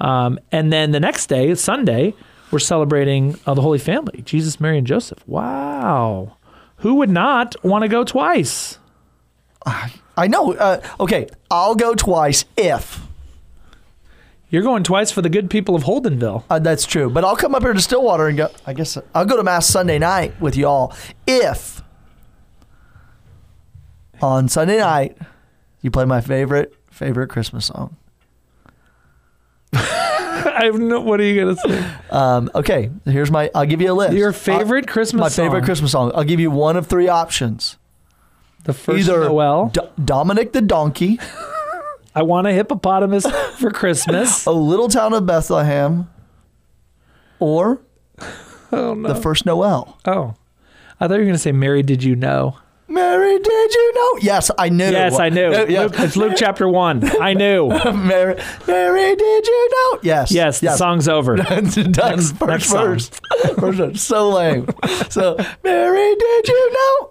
um, 0.00 0.38
and 0.50 0.72
then 0.72 0.90
the 0.90 1.00
next 1.00 1.28
day, 1.28 1.54
Sunday, 1.54 2.14
we're 2.50 2.58
celebrating 2.58 3.38
uh, 3.46 3.54
the 3.54 3.62
Holy 3.62 3.78
Family, 3.78 4.22
Jesus, 4.22 4.60
Mary, 4.60 4.78
and 4.78 4.86
Joseph. 4.86 5.22
Wow, 5.28 6.36
who 6.78 6.96
would 6.96 7.10
not 7.10 7.54
want 7.64 7.82
to 7.82 7.88
go 7.88 8.02
twice? 8.02 8.78
I 10.16 10.26
know. 10.28 10.54
Uh, 10.54 10.80
okay, 11.00 11.28
I'll 11.50 11.74
go 11.74 11.94
twice 11.94 12.44
if 12.56 13.05
You're 14.48 14.62
going 14.62 14.84
twice 14.84 15.10
for 15.10 15.22
the 15.22 15.28
good 15.28 15.50
people 15.50 15.74
of 15.74 15.82
Holdenville. 15.84 16.44
uh, 16.48 16.58
that's 16.60 16.86
true. 16.86 17.10
But 17.10 17.24
I'll 17.24 17.36
come 17.36 17.54
up 17.54 17.62
here 17.62 17.72
to 17.72 17.80
Stillwater 17.80 18.28
and 18.28 18.38
go. 18.38 18.48
I 18.66 18.72
guess 18.74 18.96
I'll 19.14 19.24
go 19.24 19.36
to 19.36 19.42
mass 19.42 19.66
Sunday 19.66 19.98
night 19.98 20.40
with 20.40 20.56
y'all 20.56 20.94
if 21.26 21.82
on 24.22 24.48
Sunday 24.48 24.78
night 24.78 25.16
you 25.82 25.90
play 25.90 26.04
my 26.04 26.20
favorite 26.20 26.74
favorite 26.90 27.28
Christmas 27.28 27.66
song. 27.66 27.96
I 29.72 30.62
have 30.64 30.78
no. 30.78 31.00
What 31.00 31.20
are 31.20 31.24
you 31.24 31.40
gonna 31.40 31.56
say? 31.56 31.94
Um, 32.10 32.50
okay, 32.54 32.90
here's 33.04 33.30
my. 33.30 33.50
I'll 33.54 33.66
give 33.66 33.80
you 33.82 33.92
a 33.92 33.94
list. 33.94 34.14
Your 34.14 34.30
Uh, 34.30 34.32
favorite 34.32 34.86
Christmas 34.86 35.20
my 35.20 35.28
favorite? 35.28 35.64
Christmas 35.64 35.92
song. 35.92 36.12
I'll 36.14 36.24
give 36.24 36.40
you 36.40 36.50
one 36.50 36.76
of 36.76 36.86
three 36.86 37.08
options. 37.08 37.76
The 38.64 38.72
first 38.72 39.08
Either 39.08 39.24
Noel. 39.24 39.72
Dominic 40.02 40.52
the 40.52 40.60
Donkey, 40.62 41.20
I 42.16 42.22
want 42.22 42.46
a 42.46 42.52
hippopotamus 42.52 43.26
for 43.58 43.70
Christmas. 43.70 44.46
A 44.46 44.50
Little 44.50 44.88
Town 44.88 45.12
of 45.12 45.26
Bethlehem, 45.26 46.08
or 47.38 47.80
Oh 48.72 48.94
no. 48.94 49.08
The 49.12 49.14
First 49.14 49.46
Noel. 49.46 49.98
oh, 50.06 50.34
I 50.98 51.06
thought 51.06 51.14
you 51.14 51.20
were 51.20 51.26
gonna 51.26 51.38
say 51.38 51.52
Mary. 51.52 51.82
Did 51.82 52.02
you 52.02 52.16
know? 52.16 52.56
Mary, 52.88 53.38
did 53.40 53.74
you 53.74 53.94
know? 53.94 54.18
Yes, 54.22 54.48
I 54.56 54.68
knew. 54.68 54.84
Yes, 54.84 55.18
I 55.18 55.28
knew. 55.28 55.50
Yes. 55.50 55.68
Luke, 55.68 55.94
it's 55.98 56.16
Luke 56.16 56.32
chapter 56.36 56.68
one. 56.68 57.02
I 57.20 57.34
knew. 57.34 57.68
Mary, 57.94 58.40
Mary, 58.68 59.16
did 59.16 59.46
you 59.46 59.70
know? 59.72 59.98
Yes. 60.04 60.30
Yes, 60.30 60.60
the 60.60 60.76
song's 60.76 61.08
over. 61.08 61.34
Done. 61.36 61.64
Next- 61.64 62.36
first 62.38 62.40
next 62.40 62.66
song. 62.66 62.84
verse. 62.86 63.10
First 63.58 63.78
verse. 63.78 64.00
So 64.02 64.28
lame. 64.30 64.68
So, 65.10 65.36
Mary, 65.64 66.14
did 66.14 66.48
you 66.48 66.72
know? 66.72 67.10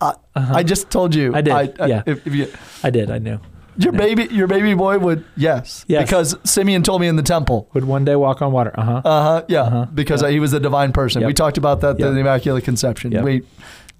I, 0.00 0.14
I 0.34 0.62
just 0.64 0.90
told 0.90 1.14
you. 1.14 1.28
Uh-huh. 1.32 1.38
I 1.38 1.66
did, 1.66 1.76
yeah. 1.88 2.02
If, 2.04 2.26
if 2.26 2.34
you, 2.34 2.52
I 2.82 2.90
did. 2.90 3.10
I 3.12 3.18
knew. 3.18 3.38
Your 3.78 3.92
baby, 3.92 4.24
your 4.30 4.46
baby 4.46 4.74
boy 4.74 4.98
would 4.98 5.24
yes. 5.36 5.84
Yes. 5.88 6.04
Because 6.04 6.36
Simeon 6.44 6.82
told 6.82 7.00
me 7.00 7.08
in 7.08 7.16
the 7.16 7.22
temple. 7.22 7.68
Would 7.74 7.84
one 7.84 8.04
day 8.04 8.16
walk 8.16 8.42
on 8.42 8.52
water. 8.52 8.72
Uh 8.78 8.82
huh. 8.84 9.02
Uh 9.04 9.22
huh. 9.22 9.44
Yeah. 9.48 9.62
Uh-huh. 9.62 9.86
Because 9.94 10.20
Yep. 10.22 10.30
he 10.32 10.40
was 10.40 10.52
a 10.52 10.60
divine 10.60 10.92
person. 10.92 11.20
Yep. 11.22 11.28
We 11.28 11.34
talked 11.34 11.58
about 11.58 11.80
that. 11.80 11.98
Yep. 11.98 12.12
The 12.14 12.18
Immaculate 12.20 12.64
Conception. 12.64 13.10
We, 13.22 13.42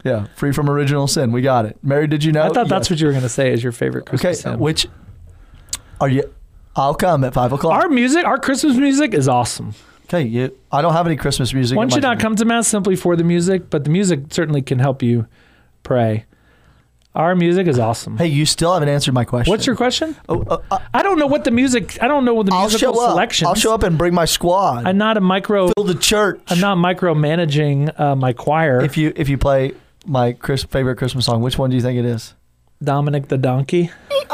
yeah, 0.05 0.27
free 0.37 0.53
from 0.53 0.69
original 0.71 1.07
sin. 1.09 1.33
We 1.33 1.43
got 1.43 1.65
it. 1.65 1.77
Mary, 1.83 2.07
did 2.07 2.23
you 2.25 2.33
know? 2.33 2.43
I 2.43 2.49
thought 2.51 2.69
that's 2.69 2.87
Yes. 2.87 2.91
what 2.91 3.01
you 3.01 3.07
were 3.09 3.13
gonna 3.13 3.29
say 3.29 3.53
is 3.53 3.63
your 3.63 3.73
favorite 3.73 4.03
Okay. 4.09 4.17
Christmas 4.19 4.43
hymn. 4.53 4.61
Which 4.61 4.87
are 6.01 6.09
you? 6.09 6.25
I'll 6.77 6.95
come 6.95 7.25
at 7.25 7.35
five 7.35 7.53
o'clock. 7.53 7.73
Our 7.83 7.89
music, 7.89 8.25
our 8.25 8.39
Christmas 8.39 8.77
music, 8.77 9.13
is 9.15 9.27
awesome. 9.29 9.75
okay. 10.07 10.23
You. 10.23 10.57
I 10.71 10.83
don't 10.83 10.93
have 10.93 11.07
any 11.07 11.17
Christmas 11.17 11.53
music. 11.53 11.77
One 11.77 11.89
should 11.89 12.03
not 12.03 12.21
come 12.21 12.37
to 12.37 12.45
mass 12.45 12.69
simply 12.69 12.95
for 12.95 13.17
the 13.17 13.25
music, 13.25 13.71
but 13.71 13.83
the 13.85 13.91
music 13.91 14.21
certainly 14.31 14.63
can 14.63 14.79
help 14.79 15.03
you 15.03 15.27
pray. 15.83 16.25
Our 17.15 17.35
music 17.35 17.67
is 17.67 17.79
awesome. 17.79 18.17
Hey, 18.17 18.27
you 18.29 18.47
still 18.47 18.73
haven't 18.75 18.91
answered 18.91 19.12
my 19.12 19.25
question. 19.25 19.50
What's 19.50 19.67
your 19.67 19.75
question? 19.77 20.15
Oh, 20.29 20.43
uh, 20.43 20.59
uh, 20.71 20.79
I 20.95 21.03
don't 21.03 21.19
know 21.19 21.27
what 21.27 21.45
the 21.45 21.50
music. 21.50 22.00
I 22.03 22.07
don't 22.07 22.25
know 22.25 22.35
what 22.35 22.47
the 22.47 22.53
I'll 22.55 22.62
musical 22.69 22.95
show 22.95 23.03
up. 23.05 23.11
selections. 23.12 23.49
I'll 23.49 23.55
show 23.55 23.75
up 23.75 23.83
and 23.83 23.99
bring 23.99 24.15
my 24.15 24.25
squad. 24.25 24.87
I'm 24.87 24.99
not 24.99 25.17
a 25.17 25.21
micro. 25.21 25.71
Fill 25.77 25.85
the 25.85 25.95
church. 25.95 26.41
I'm 26.49 26.61
not 26.61 26.77
micromanaging 26.79 27.99
uh, 27.99 28.15
my 28.15 28.33
choir. 28.33 28.81
If 28.83 28.97
you 28.97 29.12
if 29.17 29.29
you 29.29 29.38
play 29.38 29.73
my 30.07 30.33
Chris, 30.33 30.62
favorite 30.65 30.97
Christmas 30.97 31.25
song, 31.27 31.43
which 31.43 31.59
one 31.59 31.71
do 31.71 31.77
you 31.77 31.83
think 31.83 31.99
it 31.99 32.05
is? 32.05 32.35
Dominic 32.83 33.29
the 33.29 33.38
donkey. 33.38 33.91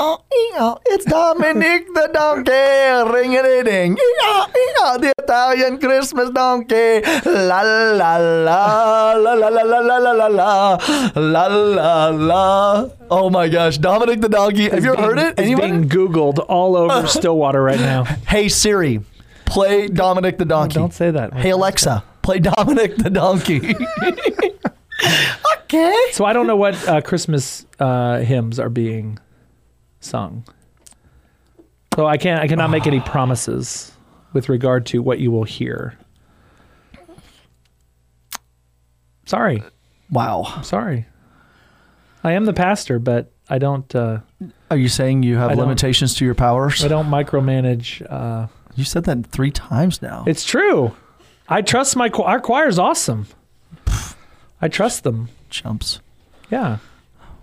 Oh, 0.57 0.79
It's 0.87 1.05
Dominic 1.05 1.87
the 1.95 2.09
donkey, 2.13 3.13
ring 3.13 3.35
a 3.37 3.65
ding. 3.65 3.93
Ee-yaw, 3.99 4.47
ee-yaw, 4.57 4.99
The 4.99 5.13
Italian 5.19 5.79
Christmas 5.79 6.31
donkey. 6.31 7.01
La 7.27 7.63
la 7.63 8.17
la 8.19 9.15
la 9.15 9.35
la 9.35 9.49
la 9.49 9.49
la 9.49 9.81
la 9.81 9.99
la 9.99 10.13
la 10.13 10.29
la 10.29 10.79
la 11.17 11.47
la 11.49 12.09
la. 12.11 12.89
Oh 13.11 13.31
my 13.31 13.49
gosh, 13.49 13.79
Dominic 13.79 14.21
the 14.21 14.29
donkey. 14.29 14.69
Have 14.69 14.85
you 14.85 14.93
ever 14.95 15.03
heard 15.03 15.19
it? 15.19 15.31
It's 15.39 15.41
Anyone? 15.41 15.71
being 15.71 15.89
Googled 15.89 16.45
all 16.49 16.77
over 16.77 17.09
Stillwater 17.09 17.61
right 17.63 17.81
now. 17.81 18.05
Hey 18.05 18.49
Siri, 18.49 19.01
play 19.47 19.89
Dominic 19.89 20.39
the 20.39 20.45
donkey. 20.45 20.75
Don't 20.75 20.95
say 20.95 21.11
that. 21.11 21.33
Hey 21.35 21.51
Alexa, 21.51 22.05
play 22.23 22.39
Dominic 22.39 22.97
the 22.97 23.11
donkey. 23.11 23.75
okay. 25.65 25.95
So 26.13 26.25
I 26.25 26.33
don't 26.33 26.47
know 26.47 26.57
what 26.57 26.77
uh, 26.89 27.01
Christmas 27.01 27.67
uh, 27.81 28.19
hymns 28.21 28.61
are 28.61 28.69
being 28.71 29.19
sung. 30.05 30.45
So 31.95 32.07
I 32.07 32.17
can't. 32.17 32.41
I 32.41 32.49
cannot 32.49 32.71
make 32.71 32.87
any 32.87 33.01
promises 33.01 33.93
with 34.33 34.49
regard 34.49 34.87
to 34.87 35.01
what 35.03 35.19
you 35.21 35.31
will 35.31 35.45
hear. 35.45 35.97
Sorry, 39.27 39.63
Wow. 40.11 40.61
sorry. 40.63 41.07
I 42.23 42.33
am 42.33 42.45
the 42.45 42.53
pastor, 42.53 42.99
but 42.99 43.33
I 43.49 43.59
don't. 43.59 43.93
Uh, 43.95 44.19
Are 44.71 44.77
you 44.77 44.89
saying 44.89 45.23
you 45.23 45.37
have 45.37 45.51
I 45.51 45.55
don't- 45.55 45.65
limitations 45.67 46.15
to 46.17 46.25
your 46.25 46.35
powers? 46.35 46.85
I 46.85 46.89
don't 46.89 47.09
micromanage. 47.09 48.05
Uh, 48.11 48.49
You 48.75 48.85
said 48.85 49.05
that 49.05 49.27
three 49.27 49.51
times 49.51 50.03
now. 50.03 50.25
it's 50.27 50.45
true. 50.45 50.95
I 51.49 51.63
trust 51.63 51.95
my 51.97 52.09
cho- 52.09 52.25
our 52.25 52.41
choir's 52.41 52.79
awesome. 52.79 53.27
I 54.61 54.69
trust 54.69 55.05
them. 55.05 55.29
Chumps. 55.51 56.01
Yeah. 56.51 56.79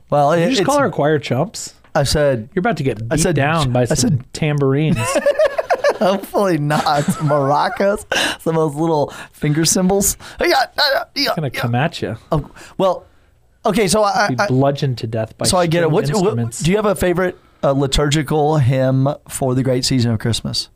Well, 0.10 0.38
You 0.38 0.48
just 0.50 0.62
it's, 0.62 0.66
call 0.68 0.78
our 0.78 0.90
choir 0.90 1.20
chumps. 1.20 1.74
I 1.96 2.04
said, 2.04 2.50
You're 2.54 2.62
about 2.62 2.78
to 2.78 2.84
get 2.84 3.08
beat 3.10 3.20
said- 3.20 3.36
down 3.36 3.72
by 3.74 3.82
I 3.82 3.86
some 3.86 3.96
said- 3.98 4.34
tambourines. 4.34 4.98
hopefully 6.00 6.58
not 6.58 7.04
maracas, 7.22 8.06
some 8.42 8.58
of 8.58 8.74
those 8.74 8.76
little 8.76 9.10
finger 9.34 9.66
cymbals. 9.66 10.18
Yeah, 10.40 10.48
yeah, 10.48 11.04
yeah, 11.16 11.34
gonna 11.36 11.52
yeah. 11.54 11.60
come 11.60 11.76
at 11.76 12.02
you. 12.02 12.18
Oh, 12.32 12.50
well, 12.78 13.06
okay, 13.66 13.88
so 13.88 14.04
I, 14.04 14.30
Be 14.30 14.40
I 14.40 14.48
bludgeoned 14.48 14.98
to 15.00 15.08
death 15.08 15.38
by 15.38 15.46
so 15.46 15.58
I 15.58 15.68
get 15.68 15.84
it. 15.84 15.88
stringed 15.90 15.94
What's, 15.94 16.12
what, 16.12 16.18
instruments. 16.22 16.60
do 16.62 16.72
you 16.72 16.78
have 16.78 16.88
a 16.88 16.96
favorite 16.96 17.38
uh, 17.64 17.72
liturgical 17.74 18.58
hymn 18.58 19.08
for 19.30 19.54
the 19.54 19.62
great 19.62 19.86
season 19.86 20.12
of 20.12 20.20
Christmas? 20.20 20.70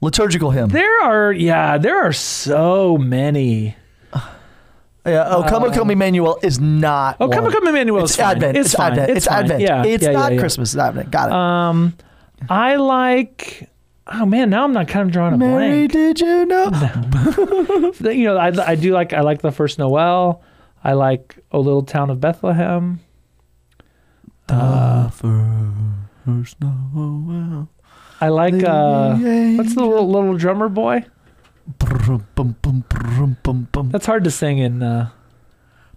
Liturgical 0.00 0.50
hymn. 0.52 0.68
There 0.68 1.02
are, 1.02 1.32
yeah, 1.32 1.78
there 1.78 2.00
are 2.04 2.12
so 2.12 2.96
many. 2.98 3.74
Yeah. 5.06 5.24
Oh, 5.28 5.42
come, 5.46 5.70
come, 5.72 5.90
Emmanuel 5.90 6.38
is 6.42 6.58
not. 6.60 7.20
Uh, 7.20 7.24
Oh, 7.24 7.28
come, 7.28 7.50
come, 7.52 7.66
Emmanuel. 7.68 8.04
It's. 8.04 8.18
Advent. 8.18 8.56
It's, 8.56 8.70
It's. 8.72 8.80
Advent. 8.80 9.10
It's, 9.10 9.16
It's. 9.18 9.26
Advent. 9.28 9.60
Yeah, 9.60 9.84
it's 9.84 10.02
yeah, 10.04 10.12
not 10.12 10.30
yeah, 10.32 10.34
yeah. 10.36 10.40
Christmas. 10.40 10.72
It's 10.72 10.80
Advent. 10.80 11.10
Got 11.10 11.28
it. 11.28 11.34
Um, 11.34 11.94
I 12.48 12.76
like. 12.76 13.68
Oh 14.06 14.26
man, 14.26 14.50
now 14.50 14.64
I'm 14.64 14.72
not 14.72 14.88
kind 14.88 15.06
of 15.08 15.12
drawing 15.12 15.34
a 15.34 15.38
Mary, 15.38 15.86
blank. 15.88 15.92
did 15.92 16.20
you 16.20 16.44
know? 16.46 16.68
The- 16.70 18.14
You 18.14 18.24
know, 18.24 18.36
I, 18.36 18.48
I 18.70 18.74
do 18.74 18.92
like 18.92 19.12
I 19.14 19.20
like 19.20 19.40
the 19.42 19.50
first 19.52 19.78
Noel. 19.78 20.42
I 20.82 20.92
like 20.92 21.38
O 21.52 21.60
Little 21.60 21.82
Town 21.82 22.10
of 22.10 22.20
Bethlehem. 22.20 23.00
Uh, 24.48 25.08
First 25.10 26.56
Noel. 26.60 27.68
I 28.20 28.28
like 28.28 28.54
uh, 28.62 29.14
what's 29.56 29.74
the 29.74 29.84
little, 29.84 30.08
little 30.10 30.36
drummer 30.36 30.68
boy? 30.68 31.04
Brum, 31.66 32.26
bum, 32.34 32.56
bum, 32.60 32.84
brum, 32.88 33.36
bum, 33.42 33.68
bum. 33.72 33.90
That's 33.90 34.06
hard 34.06 34.24
to 34.24 34.30
sing 34.30 34.58
in. 34.58 34.82
Uh, 34.82 35.10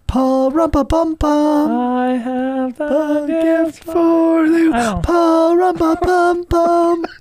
Pa, 0.07 0.47
rum, 0.47 0.71
pa, 0.71 0.83
bum, 0.83 1.15
bum. 1.15 1.69
I 1.69 2.15
have 2.15 2.77
the 2.77 2.85
A 2.85 3.27
gift 3.27 3.83
gift 3.83 3.83
for 3.83 4.45
you. 4.45 4.71
Pa, 4.71 5.51
rum, 5.51 5.75
pa, 5.75 5.95
bum, 6.01 6.45
bum. 6.47 7.05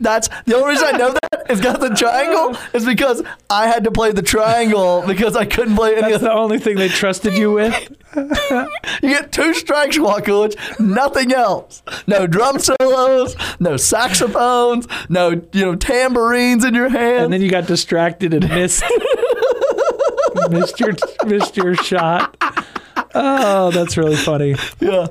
That's 0.00 0.28
the 0.46 0.56
only 0.56 0.70
reason 0.70 0.88
I 0.94 0.98
know 0.98 1.12
that 1.12 1.50
is 1.50 1.60
got 1.60 1.80
the 1.80 1.90
triangle 1.90 2.56
is 2.74 2.84
because 2.84 3.22
I 3.50 3.66
had 3.66 3.84
to 3.84 3.90
play 3.90 4.12
the 4.12 4.22
triangle 4.22 5.02
because 5.06 5.34
I 5.36 5.44
couldn't 5.44 5.76
play 5.76 5.92
any 5.92 6.02
That's 6.02 6.14
of 6.16 6.20
the 6.22 6.32
only 6.32 6.58
thing 6.58 6.76
they 6.76 6.88
trusted 6.88 7.34
you 7.34 7.52
with. 7.52 7.94
You 9.02 9.10
get 9.10 9.30
two 9.32 9.52
strikes, 9.54 9.98
Wakulich, 9.98 10.56
nothing 10.80 11.30
else. 11.32 11.82
No 12.06 12.26
drum 12.26 12.58
solos, 12.58 13.36
no 13.60 13.76
saxophones, 13.76 14.88
no 15.10 15.30
you 15.52 15.64
know 15.64 15.74
tambourines 15.76 16.64
in 16.64 16.74
your 16.74 16.88
hand. 16.88 17.24
and 17.24 17.32
then 17.32 17.42
you 17.42 17.50
got 17.50 17.66
distracted 17.66 18.32
and 18.34 18.48
missed 18.48 18.82
missed 20.50 20.80
your 20.80 20.94
missed 21.26 21.56
your 21.56 21.74
shot. 21.76 22.34
Oh, 23.14 23.70
that's 23.70 23.96
really 23.96 24.16
funny. 24.16 24.56
yeah. 24.80 25.06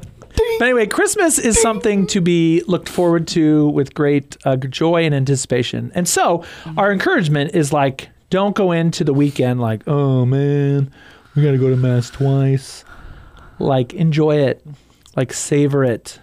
But 0.60 0.65
anyway, 0.65 0.88
Christmas 0.88 1.38
is 1.38 1.62
something 1.62 2.07
to 2.07 2.21
be 2.21 2.63
looked 2.67 2.89
forward 2.89 3.27
to 3.29 3.69
with 3.69 3.93
great 3.93 4.38
uh, 4.45 4.55
joy 4.57 5.03
and 5.05 5.13
anticipation. 5.13 5.91
And 5.93 6.07
so, 6.07 6.43
our 6.77 6.91
encouragement 6.91 7.53
is 7.53 7.71
like, 7.71 8.10
don't 8.29 8.55
go 8.55 8.71
into 8.71 9.03
the 9.03 9.13
weekend 9.13 9.62
like, 9.62 9.88
oh 9.88 10.25
man, 10.25 10.91
we 11.36 11.43
got 11.43 11.51
to 11.51 11.57
go 11.57 11.69
to 11.69 11.75
mass 11.77 12.10
twice. 12.10 12.83
Like, 13.60 13.93
enjoy 13.93 14.38
it, 14.38 14.65
like 15.15 15.33
savor 15.33 15.83
it. 15.83 16.19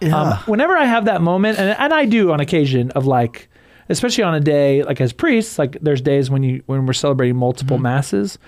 Yeah. 0.00 0.16
Um, 0.16 0.38
whenever 0.46 0.76
I 0.76 0.84
have 0.84 1.06
that 1.06 1.20
moment, 1.20 1.58
and, 1.58 1.76
and 1.78 1.92
I 1.92 2.04
do 2.04 2.32
on 2.32 2.40
occasion 2.40 2.90
of 2.92 3.06
like, 3.06 3.48
especially 3.88 4.24
on 4.24 4.34
a 4.34 4.40
day 4.40 4.82
like 4.82 5.00
as 5.00 5.12
priests, 5.12 5.58
like 5.58 5.76
there's 5.80 6.00
days 6.00 6.30
when 6.30 6.42
you 6.42 6.62
when 6.66 6.86
we're 6.86 6.92
celebrating 6.92 7.36
multiple 7.36 7.78
masses, 7.78 8.38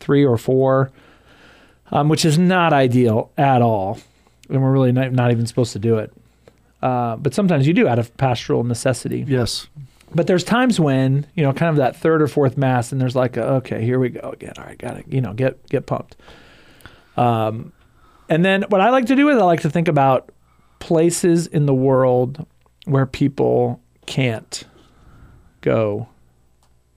three 0.00 0.24
or 0.24 0.36
four, 0.36 0.90
um, 1.92 2.08
which 2.08 2.24
is 2.24 2.38
not 2.38 2.72
ideal 2.72 3.30
at 3.38 3.62
all, 3.62 3.98
and 4.48 4.62
we're 4.62 4.72
really 4.72 4.92
not, 4.92 5.12
not 5.12 5.30
even 5.30 5.46
supposed 5.46 5.72
to 5.72 5.78
do 5.78 5.98
it. 5.98 6.12
Uh, 6.82 7.16
but 7.16 7.34
sometimes 7.34 7.66
you 7.66 7.72
do 7.72 7.88
out 7.88 7.98
of 7.98 8.16
pastoral 8.16 8.64
necessity. 8.64 9.24
yes. 9.26 9.66
But 10.14 10.28
there's 10.28 10.44
times 10.44 10.78
when 10.78 11.26
you 11.34 11.42
know, 11.42 11.52
kind 11.52 11.70
of 11.70 11.76
that 11.76 11.96
third 11.96 12.22
or 12.22 12.28
fourth 12.28 12.56
mass, 12.56 12.92
and 12.92 13.00
there's 13.00 13.16
like, 13.16 13.36
a, 13.36 13.44
okay, 13.54 13.84
here 13.84 13.98
we 13.98 14.10
go 14.10 14.30
again. 14.30 14.52
All 14.56 14.64
right, 14.64 14.78
got 14.78 14.92
to 14.94 15.04
you 15.08 15.20
know, 15.20 15.32
get 15.32 15.68
get 15.68 15.86
pumped. 15.86 16.16
Um, 17.16 17.72
and 18.28 18.44
then 18.44 18.62
what 18.68 18.80
I 18.80 18.90
like 18.90 19.06
to 19.06 19.16
do 19.16 19.28
is 19.30 19.36
I 19.36 19.42
like 19.44 19.62
to 19.62 19.70
think 19.70 19.88
about 19.88 20.30
places 20.78 21.46
in 21.46 21.66
the 21.66 21.74
world 21.74 22.46
where 22.84 23.06
people 23.06 23.80
can't 24.06 24.64
go 25.60 26.08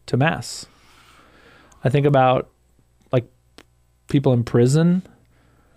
to 0.05 0.17
mass. 0.17 0.67
I 1.83 1.89
think 1.89 2.05
about 2.05 2.49
like 3.11 3.27
people 4.07 4.33
in 4.33 4.43
prison 4.43 5.03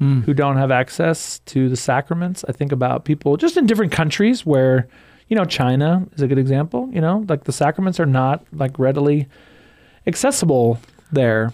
Mm. 0.02 0.24
who 0.24 0.34
don't 0.34 0.56
have 0.56 0.70
access 0.70 1.38
to 1.46 1.68
the 1.68 1.76
sacraments. 1.76 2.44
I 2.48 2.52
think 2.52 2.72
about 2.72 3.04
people 3.04 3.36
just 3.36 3.56
in 3.56 3.66
different 3.66 3.92
countries 3.92 4.44
where, 4.44 4.88
you 5.28 5.36
know, 5.36 5.44
China 5.44 6.06
is 6.16 6.22
a 6.22 6.26
good 6.26 6.38
example. 6.38 6.88
You 6.92 7.00
know, 7.00 7.24
like 7.28 7.44
the 7.44 7.52
sacraments 7.52 8.00
are 8.00 8.06
not 8.06 8.44
like 8.52 8.78
readily 8.78 9.28
accessible 10.06 10.78
there. 11.10 11.52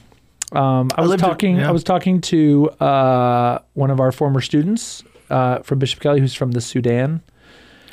Um, 0.53 0.89
I 0.97 1.03
I 1.03 1.07
was 1.07 1.21
talking. 1.21 1.57
yeah. 1.57 1.69
I 1.69 1.73
was 1.73 1.85
talking 1.85 2.21
to 2.23 2.71
uh, 2.81 3.59
one 3.75 3.91
of 3.91 4.01
our 4.01 4.13
former 4.13 4.41
students 4.41 5.03
uh, 5.31 5.59
from 5.61 5.79
Bishop 5.79 6.01
Kelley, 6.01 6.21
who's 6.21 6.33
from 6.35 6.53
the 6.53 6.61
Sudan, 6.61 7.21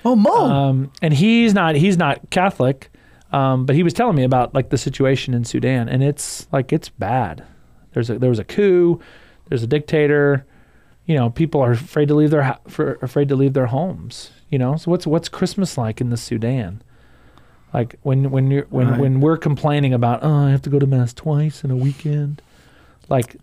Oh, 0.06 0.16
Mo. 0.16 0.32
um, 0.32 0.92
and 1.02 1.14
he's 1.14 1.54
not 1.54 1.76
he's 1.76 1.98
not 1.98 2.30
Catholic, 2.30 2.90
um, 3.34 3.66
but 3.66 3.76
he 3.76 3.84
was 3.84 3.94
telling 3.94 4.16
me 4.16 4.24
about 4.24 4.54
like 4.56 4.70
the 4.70 4.78
situation 4.78 5.34
in 5.34 5.44
Sudan, 5.44 5.90
and 5.90 6.02
it's 6.02 6.48
like 6.54 6.72
it's 6.72 6.88
bad. 6.90 7.44
There's 7.92 8.10
a 8.10 8.18
there 8.20 8.30
was 8.30 8.40
a 8.40 8.46
coup, 8.46 9.02
there's 9.50 9.64
a 9.64 9.68
dictator. 9.68 10.46
You 11.06 11.16
know, 11.16 11.30
people 11.30 11.62
are 11.62 11.72
afraid 11.72 12.08
to 12.08 12.16
leave 12.16 12.32
their 12.32 12.58
for, 12.68 12.94
afraid 13.02 13.30
to 13.30 13.36
leave 13.36 13.54
their 13.54 13.68
homes. 13.68 14.32
You 14.50 14.58
know, 14.60 14.76
so 14.78 14.92
what's 14.92 15.06
what's 15.08 15.30
Christmas 15.30 15.78
like 15.78 16.02
in 16.02 16.10
the 16.10 16.18
Sudan? 16.18 16.82
Like 17.74 17.96
when 18.04 18.32
when 18.32 18.50
you're 18.52 18.66
when 18.70 18.90
Right. 18.90 19.00
when 19.00 19.20
we're 19.22 19.38
complaining 19.38 19.94
about 19.94 20.24
oh 20.24 20.46
I 20.48 20.52
have 20.52 20.62
to 20.64 20.70
go 20.70 20.80
to 20.80 20.88
mass 20.88 21.14
twice 21.14 21.64
in 21.64 21.72
a 21.72 21.76
weekend, 21.76 22.42
like 23.10 23.36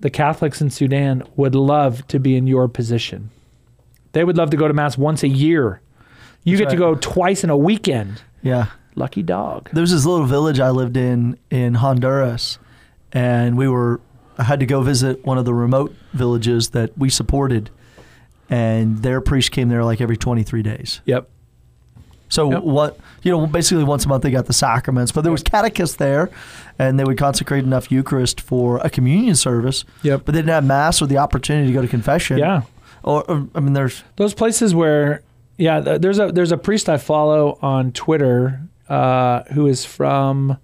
the 0.00 0.10
Catholics 0.10 0.60
in 0.60 0.70
Sudan 0.70 1.22
would 1.36 1.54
love 1.54 2.06
to 2.08 2.18
be 2.18 2.36
in 2.36 2.46
your 2.46 2.68
position. 2.68 3.30
They 4.12 4.24
would 4.24 4.36
love 4.36 4.50
to 4.50 4.56
go 4.56 4.66
to 4.68 4.74
mass 4.74 4.96
once 4.98 5.22
a 5.22 5.28
year. 5.28 5.80
You 6.44 6.56
That's 6.56 6.66
get 6.66 6.70
to 6.72 6.76
go 6.78 6.94
twice 6.94 7.44
in 7.44 7.50
a 7.50 7.56
weekend. 7.56 8.22
yeah. 8.42 8.66
Lucky 8.96 9.22
dog. 9.22 9.70
There 9.72 9.82
was 9.82 9.92
this 9.92 10.04
little 10.04 10.26
village 10.26 10.58
I 10.58 10.70
lived 10.70 10.96
in 10.96 11.38
in 11.48 11.74
Honduras, 11.74 12.58
and 13.12 13.56
we 13.56 13.68
were 13.68 14.00
I 14.40 14.44
had 14.44 14.60
to 14.60 14.66
go 14.66 14.80
visit 14.80 15.24
one 15.24 15.36
of 15.38 15.44
the 15.44 15.52
remote 15.54 15.94
villages 16.14 16.70
that 16.70 16.96
we 16.96 17.10
supported, 17.10 17.70
and 18.48 18.98
their 19.02 19.20
priest 19.20 19.50
came 19.52 19.68
there 19.68 19.84
like 19.84 20.00
every 20.00 20.16
23 20.16 20.62
days. 20.62 21.00
Yep. 21.04 21.28
So 22.30 22.50
Yep. 22.52 22.62
what 22.62 22.98
you 23.22 23.30
know, 23.30 23.46
basically 23.46 23.84
once 23.84 24.04
a 24.06 24.08
month 24.08 24.22
they 24.22 24.30
got 24.30 24.46
the 24.46 24.52
sacraments, 24.52 25.12
but 25.12 25.22
there 25.22 25.32
was 25.32 25.42
catechists 25.42 25.96
there, 25.96 26.30
and 26.78 26.98
they 26.98 27.04
would 27.04 27.18
consecrate 27.18 27.64
enough 27.64 27.90
Eucharist 27.92 28.40
for 28.40 28.78
a 28.78 28.88
communion 28.88 29.34
service, 29.34 29.84
Yep. 30.02 30.22
but 30.24 30.32
they 30.32 30.38
didn't 30.38 30.50
have 30.54 30.64
mass 30.64 31.02
or 31.02 31.06
the 31.06 31.18
opportunity 31.18 31.66
to 31.68 31.72
go 31.74 31.82
to 31.82 31.88
confession. 31.88 32.38
Yeah. 32.38 32.62
Or, 33.02 33.22
or 33.30 33.46
I 33.54 33.60
mean, 33.60 33.72
there's 33.74 34.04
Those 34.16 34.32
places 34.34 34.74
where 34.74 35.22
yeah, 35.58 35.80
there's 35.80 36.18
a 36.18 36.32
there's 36.32 36.52
a 36.52 36.56
priest 36.56 36.88
I 36.88 36.96
follow 36.96 37.58
on 37.60 37.92
Twitter 37.92 38.60
uh, 38.88 39.42
who 39.52 39.66
is 39.66 39.84
from 39.84 40.56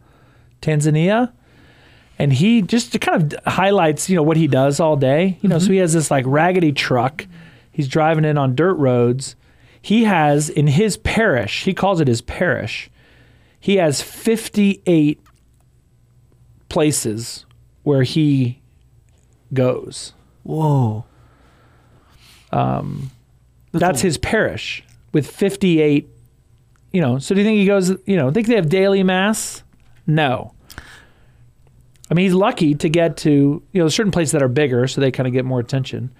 Tanzania. 0.63 1.33
And 2.19 2.33
he 2.33 2.63
just 2.63 2.99
kind 3.01 3.35
of 3.35 3.45
highlights, 3.53 4.09
you 4.09 4.17
know, 4.17 4.23
what 4.23 4.37
he 4.37 4.47
does 4.47 4.81
all 4.81 4.97
day. 4.97 5.39
You 5.43 5.49
know, 5.49 5.59
so 5.59 5.71
he 5.71 5.79
has 5.79 5.93
this 5.93 6.11
like 6.11 6.25
raggedy 6.27 6.73
truck. 6.73 7.27
He's 7.71 7.89
driving 7.89 8.25
in 8.25 8.39
on 8.39 8.55
dirt 8.55 8.75
roads. 8.75 9.37
He 9.87 10.03
has 10.03 10.49
in 10.49 10.67
his 10.67 10.97
parish, 10.97 11.63
he 11.63 11.73
calls 11.73 12.01
it 12.01 12.09
his 12.09 12.21
parish, 12.21 12.91
he 13.61 13.77
has 13.77 14.03
58 14.03 15.21
places 16.69 17.47
where 17.85 18.03
he 18.03 18.61
goes. 19.53 20.13
Whoa. 20.43 21.05
Um, 22.51 23.13
that's 23.71 24.01
his 24.01 24.19
parish 24.19 24.83
with 25.13 25.31
58, 25.31 26.09
you 26.93 27.01
know. 27.01 27.21
So 27.21 27.37
do 27.37 27.41
you 27.41 27.47
think 27.47 27.59
he 27.59 27.67
goes, 27.67 27.91
you 28.07 28.17
know, 28.17 28.33
think 28.33 28.49
they 28.49 28.57
have 28.57 28.69
daily 28.69 29.05
mass? 29.05 29.63
No. 30.05 30.53
I 32.11 32.15
mean, 32.15 32.25
he's 32.25 32.35
lucky 32.35 32.75
to 32.77 32.89
get 32.89 33.17
to, 33.19 33.63
you 33.73 33.83
know, 33.83 33.89
certain 33.89 34.13
places 34.13 34.33
that 34.33 34.43
are 34.43 34.49
bigger, 34.49 34.87
so 34.87 35.01
they 35.01 35.11
kind 35.11 35.27
of 35.27 35.33
get 35.33 35.45
more 35.45 35.59
attention. 35.61 36.13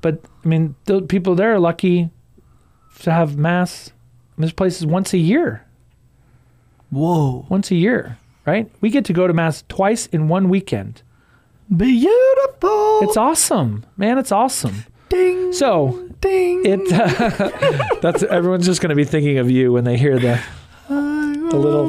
But 0.00 0.20
I 0.44 0.48
mean, 0.48 0.74
the 0.84 1.02
people 1.02 1.34
there 1.34 1.52
are 1.54 1.60
lucky 1.60 2.10
to 3.00 3.10
have 3.12 3.36
mass. 3.36 3.92
There's 4.38 4.52
places 4.52 4.86
once 4.86 5.12
a 5.12 5.18
year, 5.18 5.64
Whoa. 6.90 7.46
once 7.48 7.70
a 7.70 7.74
year, 7.74 8.18
right? 8.46 8.70
We 8.80 8.90
get 8.90 9.04
to 9.06 9.12
go 9.12 9.26
to 9.26 9.32
mass 9.32 9.62
twice 9.68 10.06
in 10.06 10.28
one 10.28 10.48
weekend. 10.48 11.02
Beautiful. 11.74 13.00
It's 13.02 13.16
awesome, 13.16 13.84
man. 13.96 14.18
It's 14.18 14.32
awesome. 14.32 14.84
ding. 15.08 15.52
So 15.52 16.08
ding. 16.20 16.62
it 16.64 16.88
that's 18.02 18.22
everyone's 18.24 18.66
just 18.66 18.80
going 18.80 18.90
to 18.90 18.96
be 18.96 19.04
thinking 19.04 19.38
of 19.38 19.50
you 19.50 19.72
when 19.72 19.84
they 19.84 19.96
hear 19.96 20.18
the 20.18 20.40
the 20.88 21.56
little- 21.58 21.88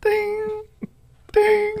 ding. 0.00 0.62
Ding. 1.32 1.74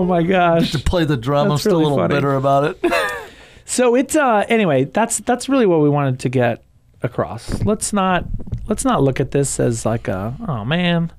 Oh 0.00 0.04
my 0.04 0.22
gosh. 0.22 0.72
To 0.72 0.78
play 0.78 1.04
the 1.04 1.16
drum, 1.16 1.44
I'm 1.44 1.48
That's 1.50 1.62
still 1.62 1.72
really 1.72 1.84
a 1.84 1.88
little 1.88 2.04
funny. 2.04 2.14
bitter 2.14 2.34
about 2.34 2.64
it. 2.64 2.92
So 3.66 3.94
it's 3.94 4.16
uh 4.16 4.44
anyway, 4.48 4.82
that's 4.82 5.20
that's 5.20 5.48
really 5.48 5.64
what 5.64 5.80
we 5.80 5.88
wanted 5.88 6.18
to 6.20 6.28
get 6.28 6.64
across. 7.04 7.62
Let's 7.64 7.92
not 7.92 8.24
let's 8.66 8.84
not 8.84 9.00
look 9.00 9.20
at 9.20 9.30
this 9.30 9.60
as 9.60 9.86
like 9.86 10.08
a 10.08 10.34
oh 10.48 10.64
man, 10.64 11.12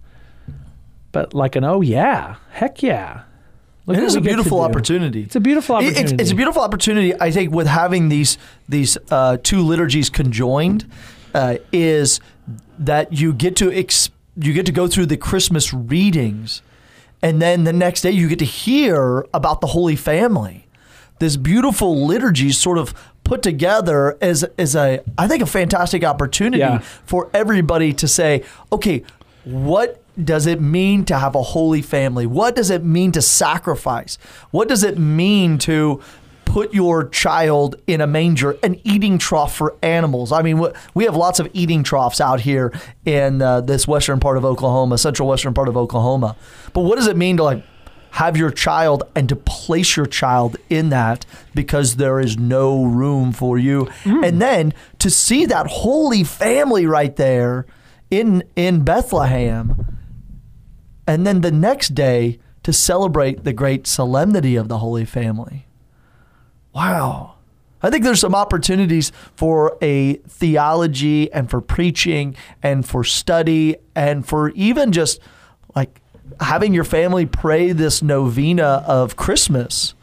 but 1.14 1.34
like 1.34 1.56
an 1.56 1.64
oh 1.64 1.80
yeah, 1.80 2.36
heck 2.50 2.84
yeah. 2.84 3.22
Look 3.86 3.96
It 3.96 4.04
is 4.04 4.16
a 4.16 4.20
we 4.20 4.26
get 4.26 4.32
to 4.32 4.36
beautiful 4.36 4.60
opportunity. 4.60 5.24
It's 5.24 5.38
a 5.38 5.40
beautiful 5.40 5.78
opportunity. 5.78 6.02
It's, 6.02 6.12
it's 6.24 6.32
a 6.32 6.36
beautiful 6.36 6.62
opportunity. 6.62 7.14
I 7.22 7.32
think 7.32 7.54
with 7.54 7.68
having 7.68 8.10
these 8.10 8.38
these 8.68 8.98
uh, 9.10 9.38
two 9.42 9.62
liturgies 9.62 10.10
conjoined 10.10 10.92
uh, 11.34 11.56
is 11.72 12.20
that 12.78 13.14
you 13.14 13.32
get 13.32 13.56
to 13.56 13.72
ex- 13.72 14.10
you 14.36 14.52
get 14.52 14.66
to 14.66 14.74
go 14.74 14.90
through 14.90 15.06
the 15.06 15.16
Christmas 15.16 15.74
readings, 15.74 16.62
and 17.22 17.42
then 17.42 17.64
the 17.64 17.74
next 17.74 18.02
day 18.02 18.12
you 18.12 18.28
get 18.28 18.40
to 18.40 18.46
hear 18.46 19.26
about 19.34 19.62
the 19.62 19.68
Holy 19.68 19.96
Family. 19.96 20.68
This 21.20 21.38
beautiful 21.38 22.06
liturgy 22.08 22.52
sort 22.52 22.78
of 22.80 22.94
put 23.24 23.42
together 23.44 24.18
as 24.22 24.44
as 24.58 24.76
a 24.76 25.02
I 25.18 25.28
think 25.28 25.44
a 25.44 25.46
fantastic 25.46 26.04
opportunity 26.04 26.60
Yeah. 26.60 26.80
for 26.80 27.30
everybody 27.34 27.94
to 27.94 28.08
say, 28.08 28.44
okay, 28.72 29.04
what 29.44 30.02
does 30.24 30.46
it 30.46 30.60
mean 30.60 31.06
to 31.06 31.18
have 31.18 31.36
a 31.36 31.42
holy 31.42 31.82
family? 31.82 32.26
What 32.26 32.56
does 32.56 32.70
it 32.70 32.84
mean 32.84 33.12
to 33.14 33.22
sacrifice? 33.22 34.18
What 34.52 34.68
does 34.68 34.84
it 34.84 34.98
mean 34.98 35.58
to 35.60 36.02
put 36.52 36.74
your 36.74 37.08
child 37.08 37.78
in 37.88 38.02
a 38.02 38.08
manger, 38.08 38.58
an 38.62 38.78
eating 38.84 39.18
trough 39.18 39.56
for 39.56 39.78
animals? 39.82 40.34
I 40.34 40.42
mean, 40.42 40.62
we 40.94 41.06
have 41.06 41.16
lots 41.16 41.40
of 41.40 41.50
eating 41.54 41.82
troughs 41.82 42.20
out 42.20 42.42
here 42.42 42.74
in 43.06 43.42
uh, 43.42 43.62
this 43.62 43.88
western 43.88 44.20
part 44.20 44.36
of 44.36 44.44
Oklahoma, 44.44 44.98
central 44.98 45.30
western 45.30 45.54
part 45.54 45.70
of 45.70 45.78
Oklahoma. 45.78 46.36
But 46.74 46.82
what 46.82 46.98
does 46.98 47.08
it 47.08 47.16
mean 47.16 47.38
to 47.38 47.44
like 47.44 47.64
have 48.12 48.36
your 48.36 48.52
child 48.52 49.04
and 49.16 49.30
to 49.30 49.36
place 49.38 49.96
your 49.96 50.06
child 50.06 50.58
in 50.70 50.90
that 50.90 51.26
because 51.56 51.96
there 51.96 52.20
is 52.20 52.38
no 52.38 52.84
room 52.84 53.32
for 53.32 53.58
you 53.58 53.88
and 54.04 54.42
then 54.42 54.74
to 55.00 55.10
see 55.10 55.46
that 55.46 55.66
holy 55.68 56.22
family 56.22 56.86
right 56.86 57.16
there 57.16 57.66
in 58.10 58.44
in 58.58 58.84
Bethlehem 58.84 59.98
and 61.08 61.26
then 61.26 61.40
the 61.40 61.54
next 61.54 61.96
day 61.96 62.38
to 62.64 62.74
celebrate 62.74 63.46
the 63.46 63.54
great 63.54 63.88
solemnity 63.88 64.58
of 64.58 64.68
the 64.68 64.80
holy 64.80 65.06
family 65.06 65.66
wow 66.74 67.36
I 67.84 67.90
think 67.90 68.04
there's 68.04 68.20
some 68.20 68.36
opportunities 68.36 69.12
for 69.36 69.78
a 69.82 70.16
theology 70.28 71.32
and 71.34 71.50
for 71.50 71.62
preaching 71.62 72.36
and 72.62 72.88
for 72.88 73.04
study 73.04 73.78
and 73.96 74.26
for 74.26 74.50
even 74.50 74.92
just 74.92 75.20
like 75.76 76.00
having 76.40 76.74
your 76.74 76.84
family 76.84 77.26
pray 77.26 77.72
this 77.72 78.02
novena 78.04 78.84
of 78.86 79.16
Christmas. 79.16 79.96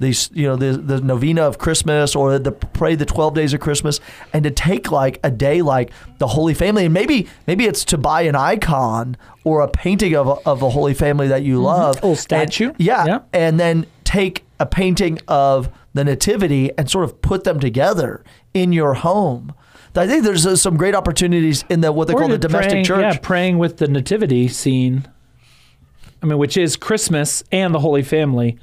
These, 0.00 0.30
you 0.34 0.48
know, 0.48 0.56
the, 0.56 0.72
the 0.76 1.00
novena 1.00 1.42
of 1.42 1.58
Christmas 1.58 2.16
or 2.16 2.40
the 2.40 2.50
pray 2.50 2.96
the 2.96 3.06
12 3.06 3.34
days 3.34 3.54
of 3.54 3.60
Christmas 3.60 4.00
and 4.32 4.42
to 4.42 4.50
take 4.50 4.90
like 4.90 5.20
a 5.22 5.30
day 5.30 5.62
like 5.62 5.92
the 6.18 6.26
Holy 6.26 6.54
Family 6.54 6.86
and 6.86 6.94
maybe 6.94 7.28
maybe 7.46 7.66
it's 7.66 7.84
to 7.84 7.98
buy 7.98 8.22
an 8.22 8.34
icon 8.34 9.16
or 9.44 9.60
a 9.60 9.68
painting 9.68 10.16
of 10.16 10.26
a, 10.26 10.32
of 10.44 10.62
a 10.62 10.70
Holy 10.70 10.94
Family 10.94 11.28
that 11.28 11.44
you 11.44 11.56
mm-hmm. 11.56 11.66
love. 11.66 11.94
Little 11.96 12.16
statue. 12.16 12.70
And- 12.70 12.80
yeah, 12.80 13.04
Yeah. 13.04 13.18
and 13.32 13.60
then 13.60 13.86
take 14.02 14.44
a 14.58 14.66
painting 14.66 15.20
of 15.28 15.70
the 15.94 16.04
nativity 16.04 16.70
and 16.78 16.90
sort 16.90 17.04
of 17.04 17.20
put 17.22 17.44
them 17.44 17.60
together 17.60 18.24
in 18.54 18.72
your 18.72 18.94
home. 18.94 19.52
I 19.94 20.06
think 20.06 20.24
there's 20.24 20.46
uh, 20.46 20.56
some 20.56 20.76
great 20.78 20.94
opportunities 20.94 21.64
in 21.68 21.82
the 21.82 21.92
what 21.92 22.08
they 22.08 22.14
Or 22.14 22.20
call 22.20 22.28
the 22.28 22.38
domestic 22.38 22.70
praying, 22.70 22.84
church. 22.86 23.00
Yeah, 23.14 23.18
praying 23.20 23.58
with 23.58 23.76
the 23.76 23.88
nativity 23.88 24.48
scene. 24.48 25.06
I 26.22 26.26
mean, 26.26 26.38
which 26.38 26.56
is 26.56 26.76
Christmas 26.76 27.42
and 27.52 27.74
the 27.74 27.80
Holy 27.80 28.02
Family. 28.02 28.58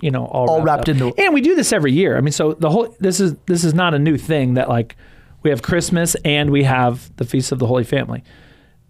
You 0.00 0.10
know, 0.10 0.24
all, 0.26 0.48
All 0.50 0.62
wrapped 0.62 0.88
up. 0.88 0.96
into- 0.96 1.14
And 1.18 1.32
we 1.34 1.40
do 1.40 1.54
this 1.54 1.72
every 1.72 1.92
year. 1.92 2.16
I 2.16 2.20
mean, 2.22 2.32
so 2.32 2.54
the 2.54 2.70
whole 2.70 2.94
this 3.00 3.20
is 3.20 3.36
this 3.46 3.64
is 3.64 3.74
not 3.74 3.94
a 3.94 3.98
new 3.98 4.16
thing 4.18 4.54
that 4.54 4.68
like 4.68 4.96
we 5.42 5.50
have 5.50 5.62
Christmas 5.62 6.14
and 6.24 6.50
we 6.50 6.64
have 6.64 7.14
the 7.16 7.24
feast 7.24 7.52
of 7.52 7.58
the 7.58 7.66
Holy 7.66 7.84
Family. 7.84 8.22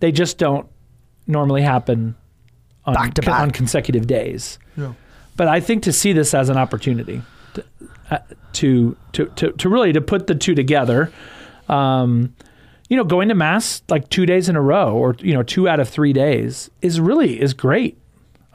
They 0.01 0.13
just 0.13 0.39
don't 0.39 0.69
normally 1.27 1.63
happen 1.63 2.15
on, 2.85 2.95
Back 2.95 3.15
to 3.15 3.23
back. 3.23 3.41
on 3.43 3.51
consecutive 3.51 4.07
days. 4.07 4.59
Yeah. 4.77 4.93
But 5.39 5.49
I 5.49 5.61
think 5.61 5.85
to 5.85 5.93
see 5.93 6.13
this 6.13 6.35
as 6.35 6.51
an 6.51 6.59
opportunity 6.59 7.23
to 7.55 7.65
uh, 8.11 8.19
to, 8.55 8.97
to 9.13 9.27
to 9.27 9.53
to 9.53 9.69
really 9.69 9.95
to 9.95 10.03
put 10.03 10.27
the 10.27 10.35
two 10.35 10.55
together. 10.55 11.11
Um, 11.71 12.35
you 12.89 12.97
know, 12.97 13.05
going 13.05 13.29
to 13.29 13.35
mass 13.35 13.83
like 13.89 14.09
two 14.09 14.27
days 14.27 14.49
in 14.49 14.57
a 14.57 14.63
row, 14.63 14.97
or 14.97 15.15
you 15.21 15.35
know, 15.35 15.43
two 15.43 15.69
out 15.69 15.79
of 15.79 15.89
three 15.89 16.13
days 16.13 16.71
is 16.83 17.01
really 17.01 17.41
is 17.41 17.55
great. 17.55 17.99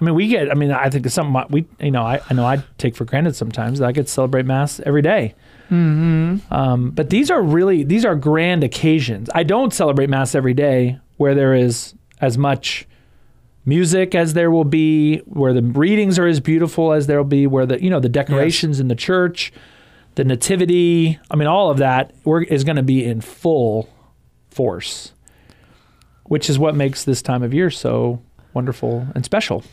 I 0.01 0.03
mean, 0.03 0.15
we 0.15 0.27
get. 0.27 0.51
I 0.51 0.55
mean, 0.55 0.71
I 0.71 0.89
think 0.89 1.05
it's 1.05 1.15
something 1.15 1.45
we, 1.49 1.65
you 1.79 1.91
know, 1.91 2.03
I, 2.03 2.19
I 2.29 2.33
know 2.33 2.45
I 2.45 2.63
take 2.77 2.95
for 2.95 3.05
granted 3.05 3.35
sometimes 3.35 3.79
that 3.79 3.87
I 3.87 3.91
get 3.91 4.07
to 4.07 4.11
celebrate 4.11 4.45
mass 4.45 4.81
every 4.81 5.01
day. 5.03 5.35
Mm-hmm. 5.71 6.53
Um, 6.53 6.91
but 6.91 7.09
these 7.09 7.31
are 7.31 7.41
really 7.41 7.83
these 7.83 8.03
are 8.03 8.15
grand 8.15 8.63
occasions. 8.63 9.29
I 9.33 9.43
don't 9.43 9.73
celebrate 9.73 10.09
mass 10.09 10.35
every 10.35 10.53
day 10.53 10.99
where 11.17 11.33
there 11.33 11.53
is 11.53 11.93
as 12.19 12.37
much 12.37 12.87
music 13.65 14.15
as 14.15 14.33
there 14.33 14.51
will 14.51 14.65
be, 14.65 15.17
where 15.19 15.53
the 15.53 15.61
readings 15.61 16.19
are 16.19 16.27
as 16.27 16.39
beautiful 16.39 16.93
as 16.93 17.07
there 17.07 17.17
will 17.17 17.23
be, 17.29 17.47
where 17.47 17.65
the 17.65 17.81
you 17.83 17.89
know 17.89 17.99
the 17.99 18.09
decorations 18.09 18.79
in 18.79 18.87
the 18.87 18.95
church, 18.95 19.51
the 20.15 20.23
nativity. 20.23 21.19
I 21.31 21.35
mean, 21.35 21.47
all 21.47 21.69
of 21.69 21.77
that 21.77 22.13
we're, 22.23 22.43
is 22.43 22.63
going 22.63 22.75
to 22.75 22.83
be 22.83 23.03
in 23.03 23.21
full 23.21 23.89
force, 24.49 25.13
which 26.23 26.49
is 26.49 26.59
what 26.59 26.75
makes 26.75 27.03
this 27.03 27.21
time 27.21 27.43
of 27.43 27.53
year 27.53 27.69
so 27.69 28.21
wonderful 28.53 29.07
and 29.15 29.25
special. 29.25 29.63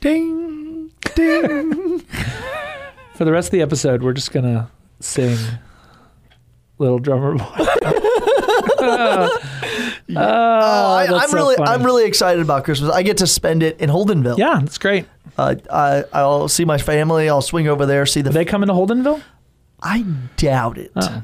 Ding, 0.00 0.90
ding. 1.14 2.00
For 3.14 3.24
the 3.24 3.32
rest 3.32 3.48
of 3.48 3.52
the 3.52 3.62
episode, 3.62 4.02
we're 4.02 4.14
just 4.14 4.32
gonna 4.32 4.70
sing 5.00 5.36
"Little 6.78 6.98
Drummer 6.98 7.34
Boy." 7.34 7.44
oh, 10.16 10.22
I, 10.94 11.06
that's 11.06 11.24
I'm 11.24 11.28
so 11.30 11.36
really, 11.36 11.56
funny. 11.56 11.70
I'm 11.70 11.82
really 11.82 12.04
excited 12.06 12.42
about 12.42 12.64
Christmas. 12.64 12.90
I 12.90 13.02
get 13.02 13.18
to 13.18 13.26
spend 13.26 13.62
it 13.62 13.80
in 13.80 13.90
Holdenville. 13.90 14.38
yeah, 14.38 14.58
that's 14.60 14.78
great. 14.78 15.06
Uh, 15.38 15.54
I, 15.70 16.04
I'll 16.12 16.48
see 16.48 16.64
my 16.64 16.78
family. 16.78 17.28
I'll 17.28 17.42
swing 17.42 17.68
over 17.68 17.86
there, 17.86 18.06
see 18.06 18.22
the. 18.22 18.30
Do 18.30 18.34
they 18.34 18.44
come 18.44 18.62
into 18.62 18.74
Holdenville? 18.74 19.22
I 19.82 20.04
doubt 20.36 20.78
it. 20.78 20.92
Oh. 20.96 21.22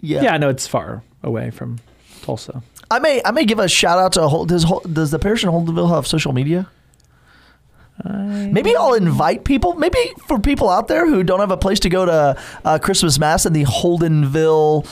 Yeah. 0.00 0.22
Yeah, 0.22 0.34
I 0.34 0.38
know 0.38 0.48
it's 0.48 0.66
far 0.66 1.02
away 1.22 1.50
from 1.50 1.78
Tulsa. 2.22 2.62
I 2.90 2.98
may, 2.98 3.22
I 3.24 3.30
may 3.30 3.44
give 3.44 3.58
a 3.58 3.68
shout 3.68 3.98
out 3.98 4.12
to 4.12 4.28
Hol- 4.28 4.44
does 4.44 4.64
does 4.92 5.10
the 5.10 5.18
parish 5.18 5.42
in 5.44 5.50
Holdenville 5.50 5.88
have 5.94 6.06
social 6.06 6.32
media? 6.32 6.68
Maybe 8.04 8.74
I'll 8.76 8.94
invite 8.94 9.44
people. 9.44 9.74
Maybe 9.74 9.98
for 10.26 10.38
people 10.40 10.68
out 10.68 10.88
there 10.88 11.06
who 11.08 11.22
don't 11.22 11.40
have 11.40 11.52
a 11.52 11.56
place 11.56 11.78
to 11.80 11.88
go 11.88 12.04
to 12.04 12.36
uh, 12.64 12.78
Christmas 12.80 13.18
mass 13.18 13.46
in 13.46 13.52
the 13.52 13.64
Holdenville. 13.64 14.84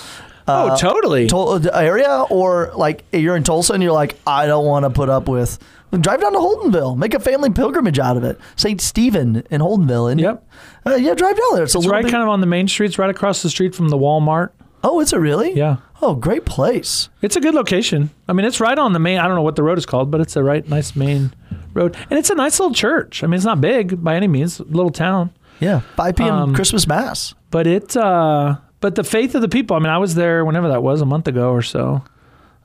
Uh, 0.49 0.71
oh, 0.73 0.77
totally. 0.77 1.27
Tul- 1.29 1.69
area, 1.75 2.25
or 2.31 2.73
like 2.75 3.05
you're 3.13 3.37
in 3.37 3.43
Tulsa 3.45 3.75
and 3.75 3.83
you're 3.83 3.93
like, 3.93 4.17
I 4.27 4.47
don't 4.47 4.65
want 4.67 4.85
to 4.85 4.91
put 4.91 5.09
up 5.09 5.29
with. 5.29 5.59
Drive 5.93 6.23
down 6.23 6.33
to 6.33 6.39
Holdenville, 6.39 6.97
make 6.97 7.13
a 7.13 7.21
family 7.21 7.51
pilgrimage 7.51 7.99
out 7.99 8.17
of 8.17 8.25
it. 8.25 8.41
St. 8.57 8.81
Stephen 8.81 9.43
in 9.51 9.61
Holdenville, 9.61 10.11
and 10.11 10.19
Yep. 10.21 10.49
uh, 10.87 10.95
yeah, 10.95 11.13
drive 11.15 11.37
down 11.37 11.55
there. 11.55 11.65
It's, 11.65 11.75
a 11.75 11.79
It's 11.79 11.87
right 11.87 12.03
bit, 12.03 12.11
kind 12.11 12.23
of 12.23 12.31
on 12.31 12.41
the 12.41 12.47
main 12.47 12.67
streets, 12.67 12.99
right 12.99 13.11
across 13.11 13.43
the 13.43 13.51
street 13.51 13.75
from 13.75 13.91
the 13.91 13.99
Walmart. 13.99 14.51
Oh, 14.83 15.01
is 15.01 15.13
it 15.13 15.19
really? 15.19 15.53
Yeah. 15.53 15.77
Oh, 16.01 16.15
great 16.15 16.47
place. 16.47 17.11
It's 17.21 17.37
a 17.37 17.41
good 17.41 17.55
location. 17.55 18.09
I 18.27 18.33
mean, 18.33 18.47
it's 18.47 18.59
right 18.59 18.77
on 18.79 18.95
the 18.95 18.99
main. 18.99 19.19
I 19.19 19.27
don't 19.27 19.37
know 19.37 19.43
what 19.43 19.55
the 19.57 19.63
road 19.63 19.77
is 19.77 19.85
called, 19.87 20.11
but 20.11 20.21
it's 20.23 20.35
a 20.35 20.43
right 20.43 20.67
nice 20.67 20.97
main 20.97 21.35
road, 21.75 21.95
and 22.09 22.19
it's 22.19 22.31
a 22.31 22.35
nice 22.35 22.59
little 22.59 22.75
church. 22.75 23.23
I 23.23 23.27
mean, 23.27 23.35
it's 23.37 23.45
not 23.45 23.61
big 23.61 24.03
by 24.03 24.17
any 24.17 24.29
means, 24.29 24.61
little 24.61 24.91
town, 24.91 25.31
Yeah, 25.61 25.81
5 25.97 26.17
p.m. 26.17 26.35
Um, 26.35 26.55
Christmas 26.55 26.87
mass. 26.87 27.35
but 27.51 27.67
it. 27.67 27.95
Uh, 27.97 28.57
but 28.83 28.97
the 28.97 29.05
faith 29.05 29.35
of 29.35 29.40
the 29.40 29.49
people. 29.49 29.77
I 29.77 29.79
mean, 29.79 29.88
I 29.88 29.97
was 29.97 30.14
there 30.14 30.45
whenever 30.45 30.68
that 30.68 30.83
was, 30.83 31.01
a 31.01 31.07
month 31.07 31.29
ago 31.29 31.53
or 31.53 31.62
so. 31.62 32.05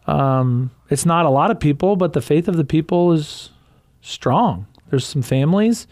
Um, 0.07 0.71
it's 0.89 1.05
not 1.05 1.25
a 1.25 1.29
lot 1.29 1.51
of 1.51 1.59
people, 1.59 1.95
but 1.95 2.11
the 2.11 2.21
faith 2.21 2.47
of 2.47 2.57
the 2.57 2.65
people 2.65 3.13
is 3.13 3.51
strong. 4.01 4.65
There's 4.89 5.05
some 5.05 5.21
families. 5.21 5.87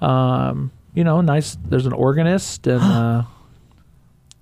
Um, 0.00 0.70
you 0.94 1.04
know, 1.04 1.20
nice. 1.20 1.58
There's 1.64 1.86
an 1.86 1.92
organist, 1.92 2.66
and 2.66 2.80
uh, 2.82 3.22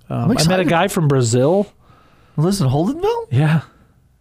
um, 0.08 0.30
I 0.36 0.48
met 0.48 0.60
a 0.60 0.64
guy 0.64 0.86
from 0.86 1.08
Brazil. 1.08 1.72
Lives 2.36 2.60
in 2.60 2.68
Holdenville. 2.68 3.26
Yeah, 3.30 3.62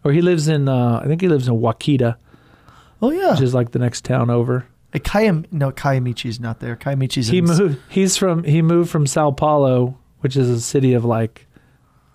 or 0.03 0.11
he 0.11 0.21
lives 0.21 0.47
in. 0.47 0.67
Uh, 0.67 1.01
I 1.03 1.07
think 1.07 1.21
he 1.21 1.27
lives 1.27 1.47
in 1.47 1.55
Wakita. 1.55 2.15
Oh 3.01 3.11
yeah. 3.11 3.31
which 3.31 3.41
is 3.41 3.53
like 3.53 3.71
the 3.71 3.79
next 3.79 4.05
town 4.05 4.29
over. 4.29 4.65
Uh, 4.93 4.99
Kayam, 4.99 5.45
no, 5.51 5.71
Kayamichi's 5.71 6.39
not 6.39 6.59
there. 6.59 6.75
Kayamichi's 6.75 7.27
He 7.27 7.39
in 7.39 7.45
moved. 7.45 7.79
He's 7.89 8.17
from. 8.17 8.43
He 8.43 8.61
moved 8.61 8.89
from 8.89 9.07
Sao 9.07 9.31
Paulo, 9.31 9.97
which 10.19 10.35
is 10.35 10.49
a 10.49 10.61
city 10.61 10.93
of 10.93 11.05
like 11.05 11.47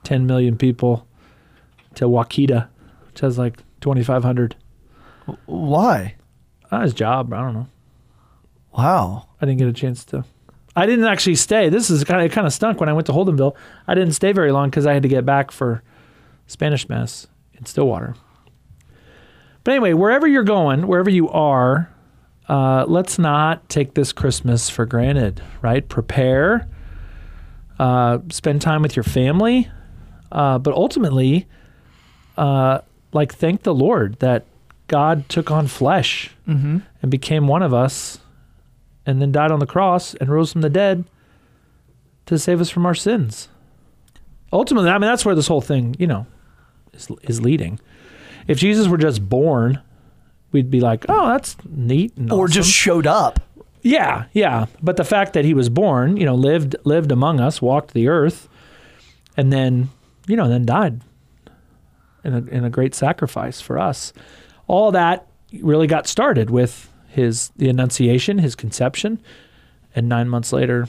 ten 0.02 0.26
million 0.26 0.56
people, 0.56 1.06
to 1.94 2.06
Wakita, 2.06 2.68
which 3.06 3.20
has 3.20 3.38
like 3.38 3.62
twenty 3.80 4.02
five 4.02 4.22
hundred. 4.22 4.56
Why? 5.46 6.16
Not 6.70 6.82
his 6.82 6.94
job. 6.94 7.32
I 7.32 7.40
don't 7.40 7.54
know. 7.54 7.68
Wow. 8.76 9.28
I 9.40 9.46
didn't 9.46 9.58
get 9.58 9.68
a 9.68 9.72
chance 9.72 10.04
to. 10.06 10.24
I 10.76 10.86
didn't 10.86 11.04
actually 11.04 11.36
stay. 11.36 11.68
This 11.68 11.88
is 11.88 12.02
kind 12.04 12.20
of 12.20 12.26
it 12.26 12.34
kind 12.34 12.46
of 12.46 12.52
stunk 12.52 12.80
when 12.80 12.88
I 12.88 12.92
went 12.92 13.06
to 13.06 13.12
Holdenville. 13.12 13.54
I 13.86 13.94
didn't 13.94 14.14
stay 14.14 14.32
very 14.32 14.50
long 14.50 14.70
because 14.70 14.86
I 14.86 14.92
had 14.92 15.02
to 15.04 15.08
get 15.08 15.24
back 15.24 15.50
for 15.50 15.82
Spanish 16.46 16.88
Mass 16.88 17.28
in 17.52 17.64
Stillwater. 17.64 18.16
But 19.62 19.72
anyway, 19.72 19.92
wherever 19.92 20.26
you're 20.26 20.42
going, 20.42 20.86
wherever 20.86 21.08
you 21.08 21.28
are, 21.30 21.90
uh, 22.48 22.84
let's 22.86 23.18
not 23.18 23.68
take 23.68 23.94
this 23.94 24.12
Christmas 24.12 24.68
for 24.68 24.84
granted, 24.84 25.40
right? 25.62 25.88
Prepare, 25.88 26.68
uh, 27.78 28.18
spend 28.30 28.62
time 28.62 28.82
with 28.82 28.94
your 28.96 29.02
family, 29.02 29.68
uh, 30.32 30.58
but 30.58 30.74
ultimately, 30.74 31.46
uh, 32.36 32.80
like 33.12 33.34
thank 33.34 33.62
the 33.62 33.74
Lord 33.74 34.18
that 34.20 34.44
God 34.88 35.28
took 35.28 35.50
on 35.50 35.66
flesh 35.66 36.30
Mm-hmm. 36.48 36.78
and 37.00 37.10
became 37.10 37.46
one 37.48 37.62
of 37.62 37.72
us 37.72 38.18
and 39.06 39.20
then 39.22 39.32
died 39.32 39.50
on 39.50 39.58
the 39.60 39.66
cross 39.66 40.12
and 40.14 40.28
rose 40.30 40.52
from 40.52 40.60
the 40.60 40.68
dead 40.68 41.04
to 42.26 42.38
save 42.38 42.60
us 42.60 42.68
from 42.68 42.84
our 42.84 42.94
sins. 42.94 43.48
Ultimately, 44.52 44.90
I 44.90 44.94
mean 44.94 45.08
that's 45.08 45.24
where 45.24 45.34
this 45.34 45.46
whole 45.48 45.60
thing, 45.62 45.96
you 45.98 46.06
know, 46.06 46.26
is 46.92 47.08
is 47.22 47.40
leading. 47.40 47.80
If 48.46 48.58
Jesus 48.58 48.88
were 48.88 48.98
just 48.98 49.26
born, 49.28 49.80
we'd 50.52 50.70
be 50.70 50.80
like, 50.80 51.06
"Oh, 51.08 51.28
that's 51.28 51.56
neat." 51.68 52.14
And 52.16 52.30
Or 52.30 52.44
awesome." 52.44 52.52
just 52.52 52.70
showed 52.70 53.06
up. 53.06 53.40
Yeah, 53.84 54.24
yeah. 54.32 54.64
But 54.82 54.96
the 54.96 55.04
fact 55.04 55.34
that 55.34 55.44
he 55.44 55.52
was 55.52 55.68
born, 55.68 56.16
you 56.16 56.24
know, 56.24 56.34
lived 56.34 56.74
lived 56.84 57.12
among 57.12 57.38
us, 57.38 57.60
walked 57.60 57.92
the 57.92 58.08
earth, 58.08 58.48
and 59.36 59.52
then, 59.52 59.90
you 60.26 60.36
know, 60.36 60.48
then 60.48 60.64
died 60.64 61.02
in 62.24 62.32
a 62.32 62.38
in 62.46 62.64
a 62.64 62.70
great 62.70 62.94
sacrifice 62.94 63.60
for 63.60 63.78
us. 63.78 64.14
All 64.66 64.90
that 64.92 65.26
really 65.60 65.86
got 65.86 66.06
started 66.06 66.48
with 66.48 66.90
his 67.08 67.50
the 67.56 67.68
annunciation, 67.68 68.38
his 68.38 68.54
conception, 68.54 69.20
and 69.94 70.08
9 70.08 70.28
months 70.30 70.52
later 70.52 70.88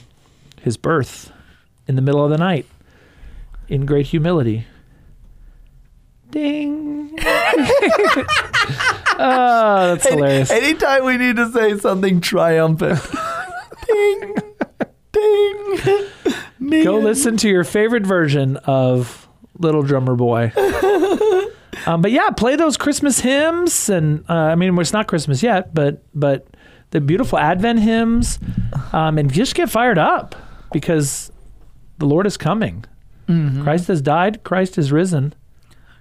his 0.62 0.78
birth 0.78 1.30
in 1.86 1.96
the 1.96 2.02
middle 2.02 2.24
of 2.24 2.30
the 2.30 2.38
night 2.38 2.64
in 3.68 3.84
great 3.84 4.06
humility. 4.06 4.66
Ding. 6.30 7.16
oh, 9.18 9.94
that's 9.94 10.08
hilarious. 10.08 10.50
Anytime 10.50 11.04
we 11.04 11.16
need 11.16 11.36
to 11.36 11.50
say 11.50 11.76
something 11.78 12.20
triumphant. 12.20 13.00
ding, 13.86 14.34
ding. 15.12 16.06
Man. 16.58 16.84
Go 16.84 16.98
listen 16.98 17.36
to 17.38 17.48
your 17.48 17.64
favorite 17.64 18.06
version 18.06 18.56
of 18.58 19.28
Little 19.58 19.82
Drummer 19.82 20.16
Boy. 20.16 20.52
um, 21.86 22.02
but 22.02 22.10
yeah, 22.10 22.30
play 22.30 22.56
those 22.56 22.76
Christmas 22.76 23.20
hymns, 23.20 23.88
and 23.88 24.24
uh, 24.28 24.34
I 24.34 24.54
mean, 24.54 24.76
it's 24.78 24.92
not 24.92 25.06
Christmas 25.06 25.42
yet, 25.42 25.74
but 25.74 26.02
but 26.14 26.46
the 26.90 27.00
beautiful 27.00 27.38
Advent 27.38 27.80
hymns, 27.80 28.38
um, 28.92 29.18
and 29.18 29.32
just 29.32 29.54
get 29.54 29.70
fired 29.70 29.98
up 29.98 30.34
because 30.72 31.30
the 31.98 32.06
Lord 32.06 32.26
is 32.26 32.36
coming. 32.36 32.84
Mhm. 33.28 33.62
Christ 33.62 33.88
has 33.88 34.00
died. 34.00 34.44
Christ 34.44 34.78
is 34.78 34.92
risen. 34.92 35.34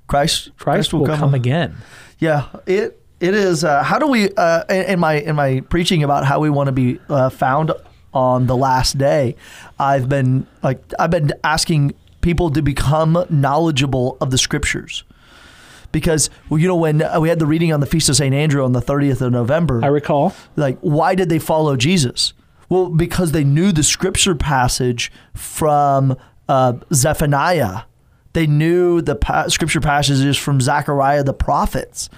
Christ, 0.07 0.51
Christ, 0.57 0.93
will, 0.93 1.07
come, 1.07 1.33
again. 1.33 1.77
Yeah, 2.19 2.45
it 2.67 3.01
it 3.27 3.33
is. 3.33 3.63
Uh, 3.63 3.83
how 3.83 3.99
do 3.99 4.07
we? 4.07 4.29
Uh, 4.35 4.63
in, 4.69 4.99
my 4.99 5.15
in 5.15 5.35
my 5.35 5.61
preaching 5.61 6.03
about 6.03 6.25
how 6.25 6.39
we 6.39 6.49
want 6.49 6.67
to 6.67 6.71
be 6.71 6.99
uh, 7.09 7.29
found 7.29 7.71
on 8.13 8.47
the 8.47 8.55
last 8.55 8.97
day, 8.97 9.35
I've 9.77 10.07
been 10.07 10.47
like 10.63 10.81
I've 10.97 11.11
been 11.11 11.33
asking 11.43 11.93
people 12.21 12.49
to 12.51 12.61
become 12.61 13.25
knowledgeable 13.29 14.17
of 14.21 14.31
the 14.31 14.37
scriptures. 14.37 15.03
Because 15.91 16.29
well, 16.49 16.59
you 16.59 16.67
know 16.67 16.75
when 16.75 17.01
uh, 17.01 17.19
we 17.19 17.29
had 17.29 17.39
the 17.39 17.45
reading 17.45 17.71
on 17.71 17.79
the 17.79 17.85
feast 17.85 18.09
of 18.09 18.15
Saint 18.15 18.33
Andrew 18.33 18.63
on 18.63 18.73
the 18.73 18.81
30th 18.81 19.21
of 19.21 19.31
November, 19.31 19.81
I 19.83 19.87
recall. 19.87 20.33
like 20.55 20.77
why 20.79 21.15
did 21.15 21.29
they 21.29 21.39
follow 21.39 21.75
Jesus? 21.77 22.33
Well, 22.67 22.89
because 22.89 23.31
they 23.31 23.43
knew 23.43 23.71
the 23.71 23.83
scripture 23.83 24.35
passage 24.35 25.11
from 25.33 26.17
uh, 26.49 26.73
Zephaniah. 26.93 27.83
They 28.35 28.47
knew 28.47 29.01
the 29.01 29.15
pa- 29.15 29.47
scripture 29.47 29.79
passages 29.81 30.37
from 30.37 30.59
Zechariah 30.61 31.23
the 31.23 31.33
prophets. 31.33 32.09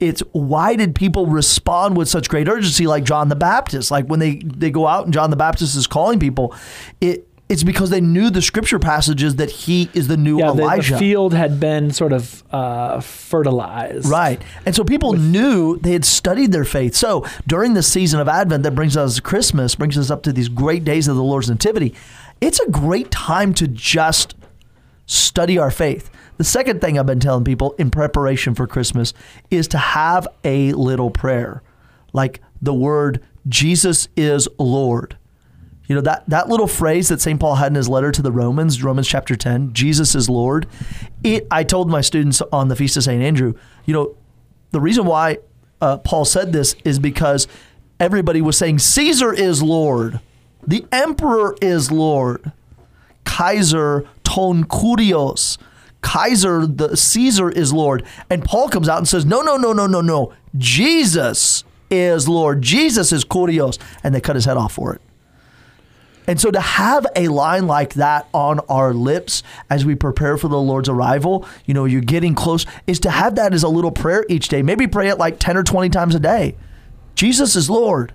It's 0.00 0.20
why 0.32 0.76
did 0.76 0.94
people 0.94 1.26
respond 1.26 1.96
with 1.96 2.08
such 2.08 2.28
great 2.28 2.48
urgency, 2.48 2.86
like 2.86 3.04
John 3.04 3.28
the 3.28 3.36
Baptist? 3.36 3.90
Like 3.90 4.06
when 4.06 4.20
they 4.20 4.36
they 4.36 4.70
go 4.70 4.86
out 4.86 5.04
and 5.04 5.12
John 5.12 5.30
the 5.30 5.36
Baptist 5.36 5.76
is 5.76 5.86
calling 5.86 6.18
people, 6.20 6.54
it 7.00 7.28
it's 7.48 7.62
because 7.62 7.90
they 7.90 8.00
knew 8.00 8.30
the 8.30 8.40
scripture 8.40 8.78
passages 8.78 9.36
that 9.36 9.50
he 9.50 9.90
is 9.92 10.08
the 10.08 10.16
new 10.16 10.38
Yeah, 10.38 10.52
the, 10.52 10.54
the 10.54 10.62
Elijah. 10.62 10.98
field 10.98 11.34
had 11.34 11.60
been 11.60 11.90
sort 11.90 12.12
of 12.12 12.42
uh, 12.52 13.00
fertilized. 13.00 14.06
Right. 14.06 14.40
And 14.64 14.74
so 14.74 14.82
people 14.84 15.12
knew 15.12 15.76
they 15.78 15.92
had 15.92 16.04
studied 16.06 16.52
their 16.52 16.64
faith. 16.64 16.94
So 16.94 17.26
during 17.46 17.74
the 17.74 17.82
season 17.82 18.18
of 18.20 18.28
Advent 18.28 18.62
that 18.62 18.74
brings 18.74 18.96
us 18.96 19.16
to 19.16 19.22
Christmas, 19.22 19.74
brings 19.74 19.98
us 19.98 20.10
up 20.10 20.22
to 20.22 20.32
these 20.32 20.48
great 20.48 20.84
days 20.84 21.06
of 21.06 21.16
the 21.16 21.22
Lord's 21.22 21.50
Nativity, 21.50 21.94
it's 22.40 22.60
a 22.60 22.70
great 22.70 23.10
time 23.10 23.52
to 23.54 23.68
just 23.68 24.34
study 25.06 25.58
our 25.58 25.70
faith. 25.70 26.10
The 26.36 26.44
second 26.44 26.80
thing 26.80 26.98
I've 26.98 27.06
been 27.06 27.20
telling 27.20 27.44
people 27.44 27.72
in 27.78 27.90
preparation 27.90 28.54
for 28.54 28.66
Christmas 28.66 29.14
is 29.50 29.68
to 29.68 29.78
have 29.78 30.26
a 30.42 30.72
little 30.72 31.10
prayer, 31.10 31.62
like 32.12 32.40
the 32.60 32.74
word 32.74 33.22
Jesus 33.48 34.08
is 34.16 34.48
Lord. 34.58 35.16
You 35.86 35.94
know, 35.94 36.00
that, 36.00 36.24
that 36.28 36.48
little 36.48 36.66
phrase 36.66 37.08
that 37.08 37.20
St. 37.20 37.38
Paul 37.38 37.56
had 37.56 37.68
in 37.68 37.74
his 37.74 37.90
letter 37.90 38.10
to 38.10 38.22
the 38.22 38.32
Romans, 38.32 38.82
Romans 38.82 39.06
chapter 39.06 39.36
10, 39.36 39.74
Jesus 39.74 40.14
is 40.14 40.30
Lord. 40.30 40.66
It, 41.22 41.46
I 41.50 41.62
told 41.62 41.90
my 41.90 42.00
students 42.00 42.40
on 42.52 42.68
the 42.68 42.76
Feast 42.76 42.96
of 42.96 43.04
St. 43.04 43.22
Andrew, 43.22 43.54
you 43.84 43.92
know, 43.92 44.16
the 44.70 44.80
reason 44.80 45.04
why 45.04 45.38
uh, 45.82 45.98
Paul 45.98 46.24
said 46.24 46.52
this 46.52 46.74
is 46.84 46.98
because 46.98 47.46
everybody 48.00 48.40
was 48.40 48.56
saying 48.56 48.78
Caesar 48.78 49.32
is 49.32 49.62
Lord, 49.62 50.20
the 50.66 50.86
emperor 50.90 51.54
is 51.60 51.92
Lord, 51.92 52.50
Kaiser 53.24 54.08
ton 54.34 54.64
kurios. 54.64 55.58
Kaiser, 56.00 56.66
the 56.66 56.96
Caesar 56.96 57.48
is 57.48 57.72
Lord. 57.72 58.04
And 58.28 58.44
Paul 58.44 58.68
comes 58.68 58.88
out 58.88 58.98
and 58.98 59.08
says, 59.08 59.24
No, 59.24 59.40
no, 59.42 59.56
no, 59.56 59.72
no, 59.72 59.86
no, 59.86 60.00
no. 60.00 60.32
Jesus 60.56 61.64
is 61.90 62.28
Lord. 62.28 62.60
Jesus 62.60 63.12
is 63.12 63.24
kurios. 63.24 63.78
And 64.02 64.14
they 64.14 64.20
cut 64.20 64.36
his 64.36 64.44
head 64.44 64.56
off 64.56 64.72
for 64.72 64.94
it. 64.94 65.00
And 66.26 66.40
so 66.40 66.50
to 66.50 66.60
have 66.60 67.06
a 67.14 67.28
line 67.28 67.66
like 67.66 67.94
that 67.94 68.28
on 68.32 68.60
our 68.60 68.94
lips 68.94 69.42
as 69.68 69.84
we 69.84 69.94
prepare 69.94 70.36
for 70.36 70.48
the 70.48 70.60
Lord's 70.60 70.88
arrival, 70.88 71.46
you 71.66 71.74
know, 71.74 71.84
you're 71.84 72.00
getting 72.00 72.34
close, 72.34 72.64
is 72.86 72.98
to 73.00 73.10
have 73.10 73.34
that 73.36 73.52
as 73.52 73.62
a 73.62 73.68
little 73.68 73.92
prayer 73.92 74.24
each 74.28 74.48
day. 74.48 74.62
Maybe 74.62 74.86
pray 74.86 75.08
it 75.08 75.18
like 75.18 75.38
10 75.38 75.56
or 75.56 75.62
20 75.62 75.90
times 75.90 76.14
a 76.14 76.20
day. 76.20 76.56
Jesus 77.14 77.56
is 77.56 77.68
Lord. 77.68 78.14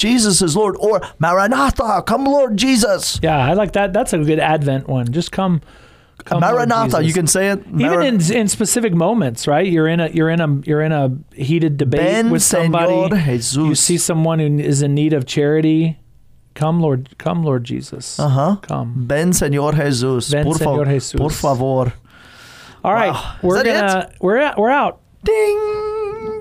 Jesus 0.00 0.40
is 0.40 0.56
Lord. 0.56 0.76
Or 0.80 1.02
Maranatha, 1.18 2.02
come 2.06 2.24
Lord 2.24 2.56
Jesus. 2.56 3.20
Yeah, 3.22 3.36
I 3.36 3.52
like 3.52 3.72
that. 3.72 3.92
That's 3.92 4.14
a 4.14 4.18
good 4.18 4.38
Advent 4.40 4.88
one. 4.88 5.12
Just 5.12 5.30
come. 5.30 5.60
come 6.24 6.40
Maranatha, 6.40 7.04
you 7.04 7.12
can 7.12 7.26
say 7.26 7.50
it. 7.50 7.60
even 7.74 8.02
in 8.02 8.32
in 8.32 8.48
specific 8.48 8.94
moments, 8.94 9.46
right? 9.46 9.66
You're 9.66 9.88
in 9.88 10.00
a 10.00 10.08
you're 10.08 10.30
in 10.30 10.40
a 10.40 10.48
you're 10.64 10.80
in 10.80 10.92
a 10.92 11.16
heated 11.34 11.76
debate 11.76 12.00
Ben 12.00 12.30
with 12.30 12.42
somebody. 12.42 13.14
You 13.52 13.74
see 13.74 13.98
someone 13.98 14.38
who 14.38 14.58
is 14.58 14.80
in 14.80 14.94
need 14.94 15.12
of 15.12 15.26
charity. 15.26 15.98
Come, 16.54 16.80
Lord, 16.80 17.16
come, 17.18 17.44
Lord 17.44 17.64
Jesus. 17.64 18.18
Uh-huh. 18.18 18.56
Come. 18.62 19.06
Ben 19.06 19.30
Señor 19.32 19.74
Jesus. 19.76 20.30
Ben 20.30 20.44
por, 20.44 20.58
fa- 20.58 20.64
Señor 20.64 20.86
Jesus. 20.88 21.20
por 21.20 21.30
favor. 21.30 21.92
All 22.82 22.92
right, 22.92 23.12
Wow. 23.12 23.36
We're 23.42 23.62
gonna 23.62 24.10
we're 24.20 24.38
at, 24.38 24.56
we're 24.58 24.70
out. 24.70 25.00
Ding, 25.22 25.58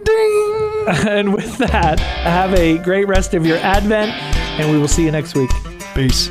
ding. 0.04 0.86
and 1.08 1.34
with 1.34 1.58
that, 1.58 2.00
have 2.00 2.54
a 2.54 2.78
great 2.80 3.08
rest 3.08 3.34
of 3.34 3.46
your 3.46 3.58
Advent, 3.58 4.12
and 4.60 4.72
we 4.72 4.78
will 4.78 4.88
see 4.88 5.04
you 5.04 5.12
next 5.12 5.36
week. 5.36 5.50
Peace. 5.94 6.30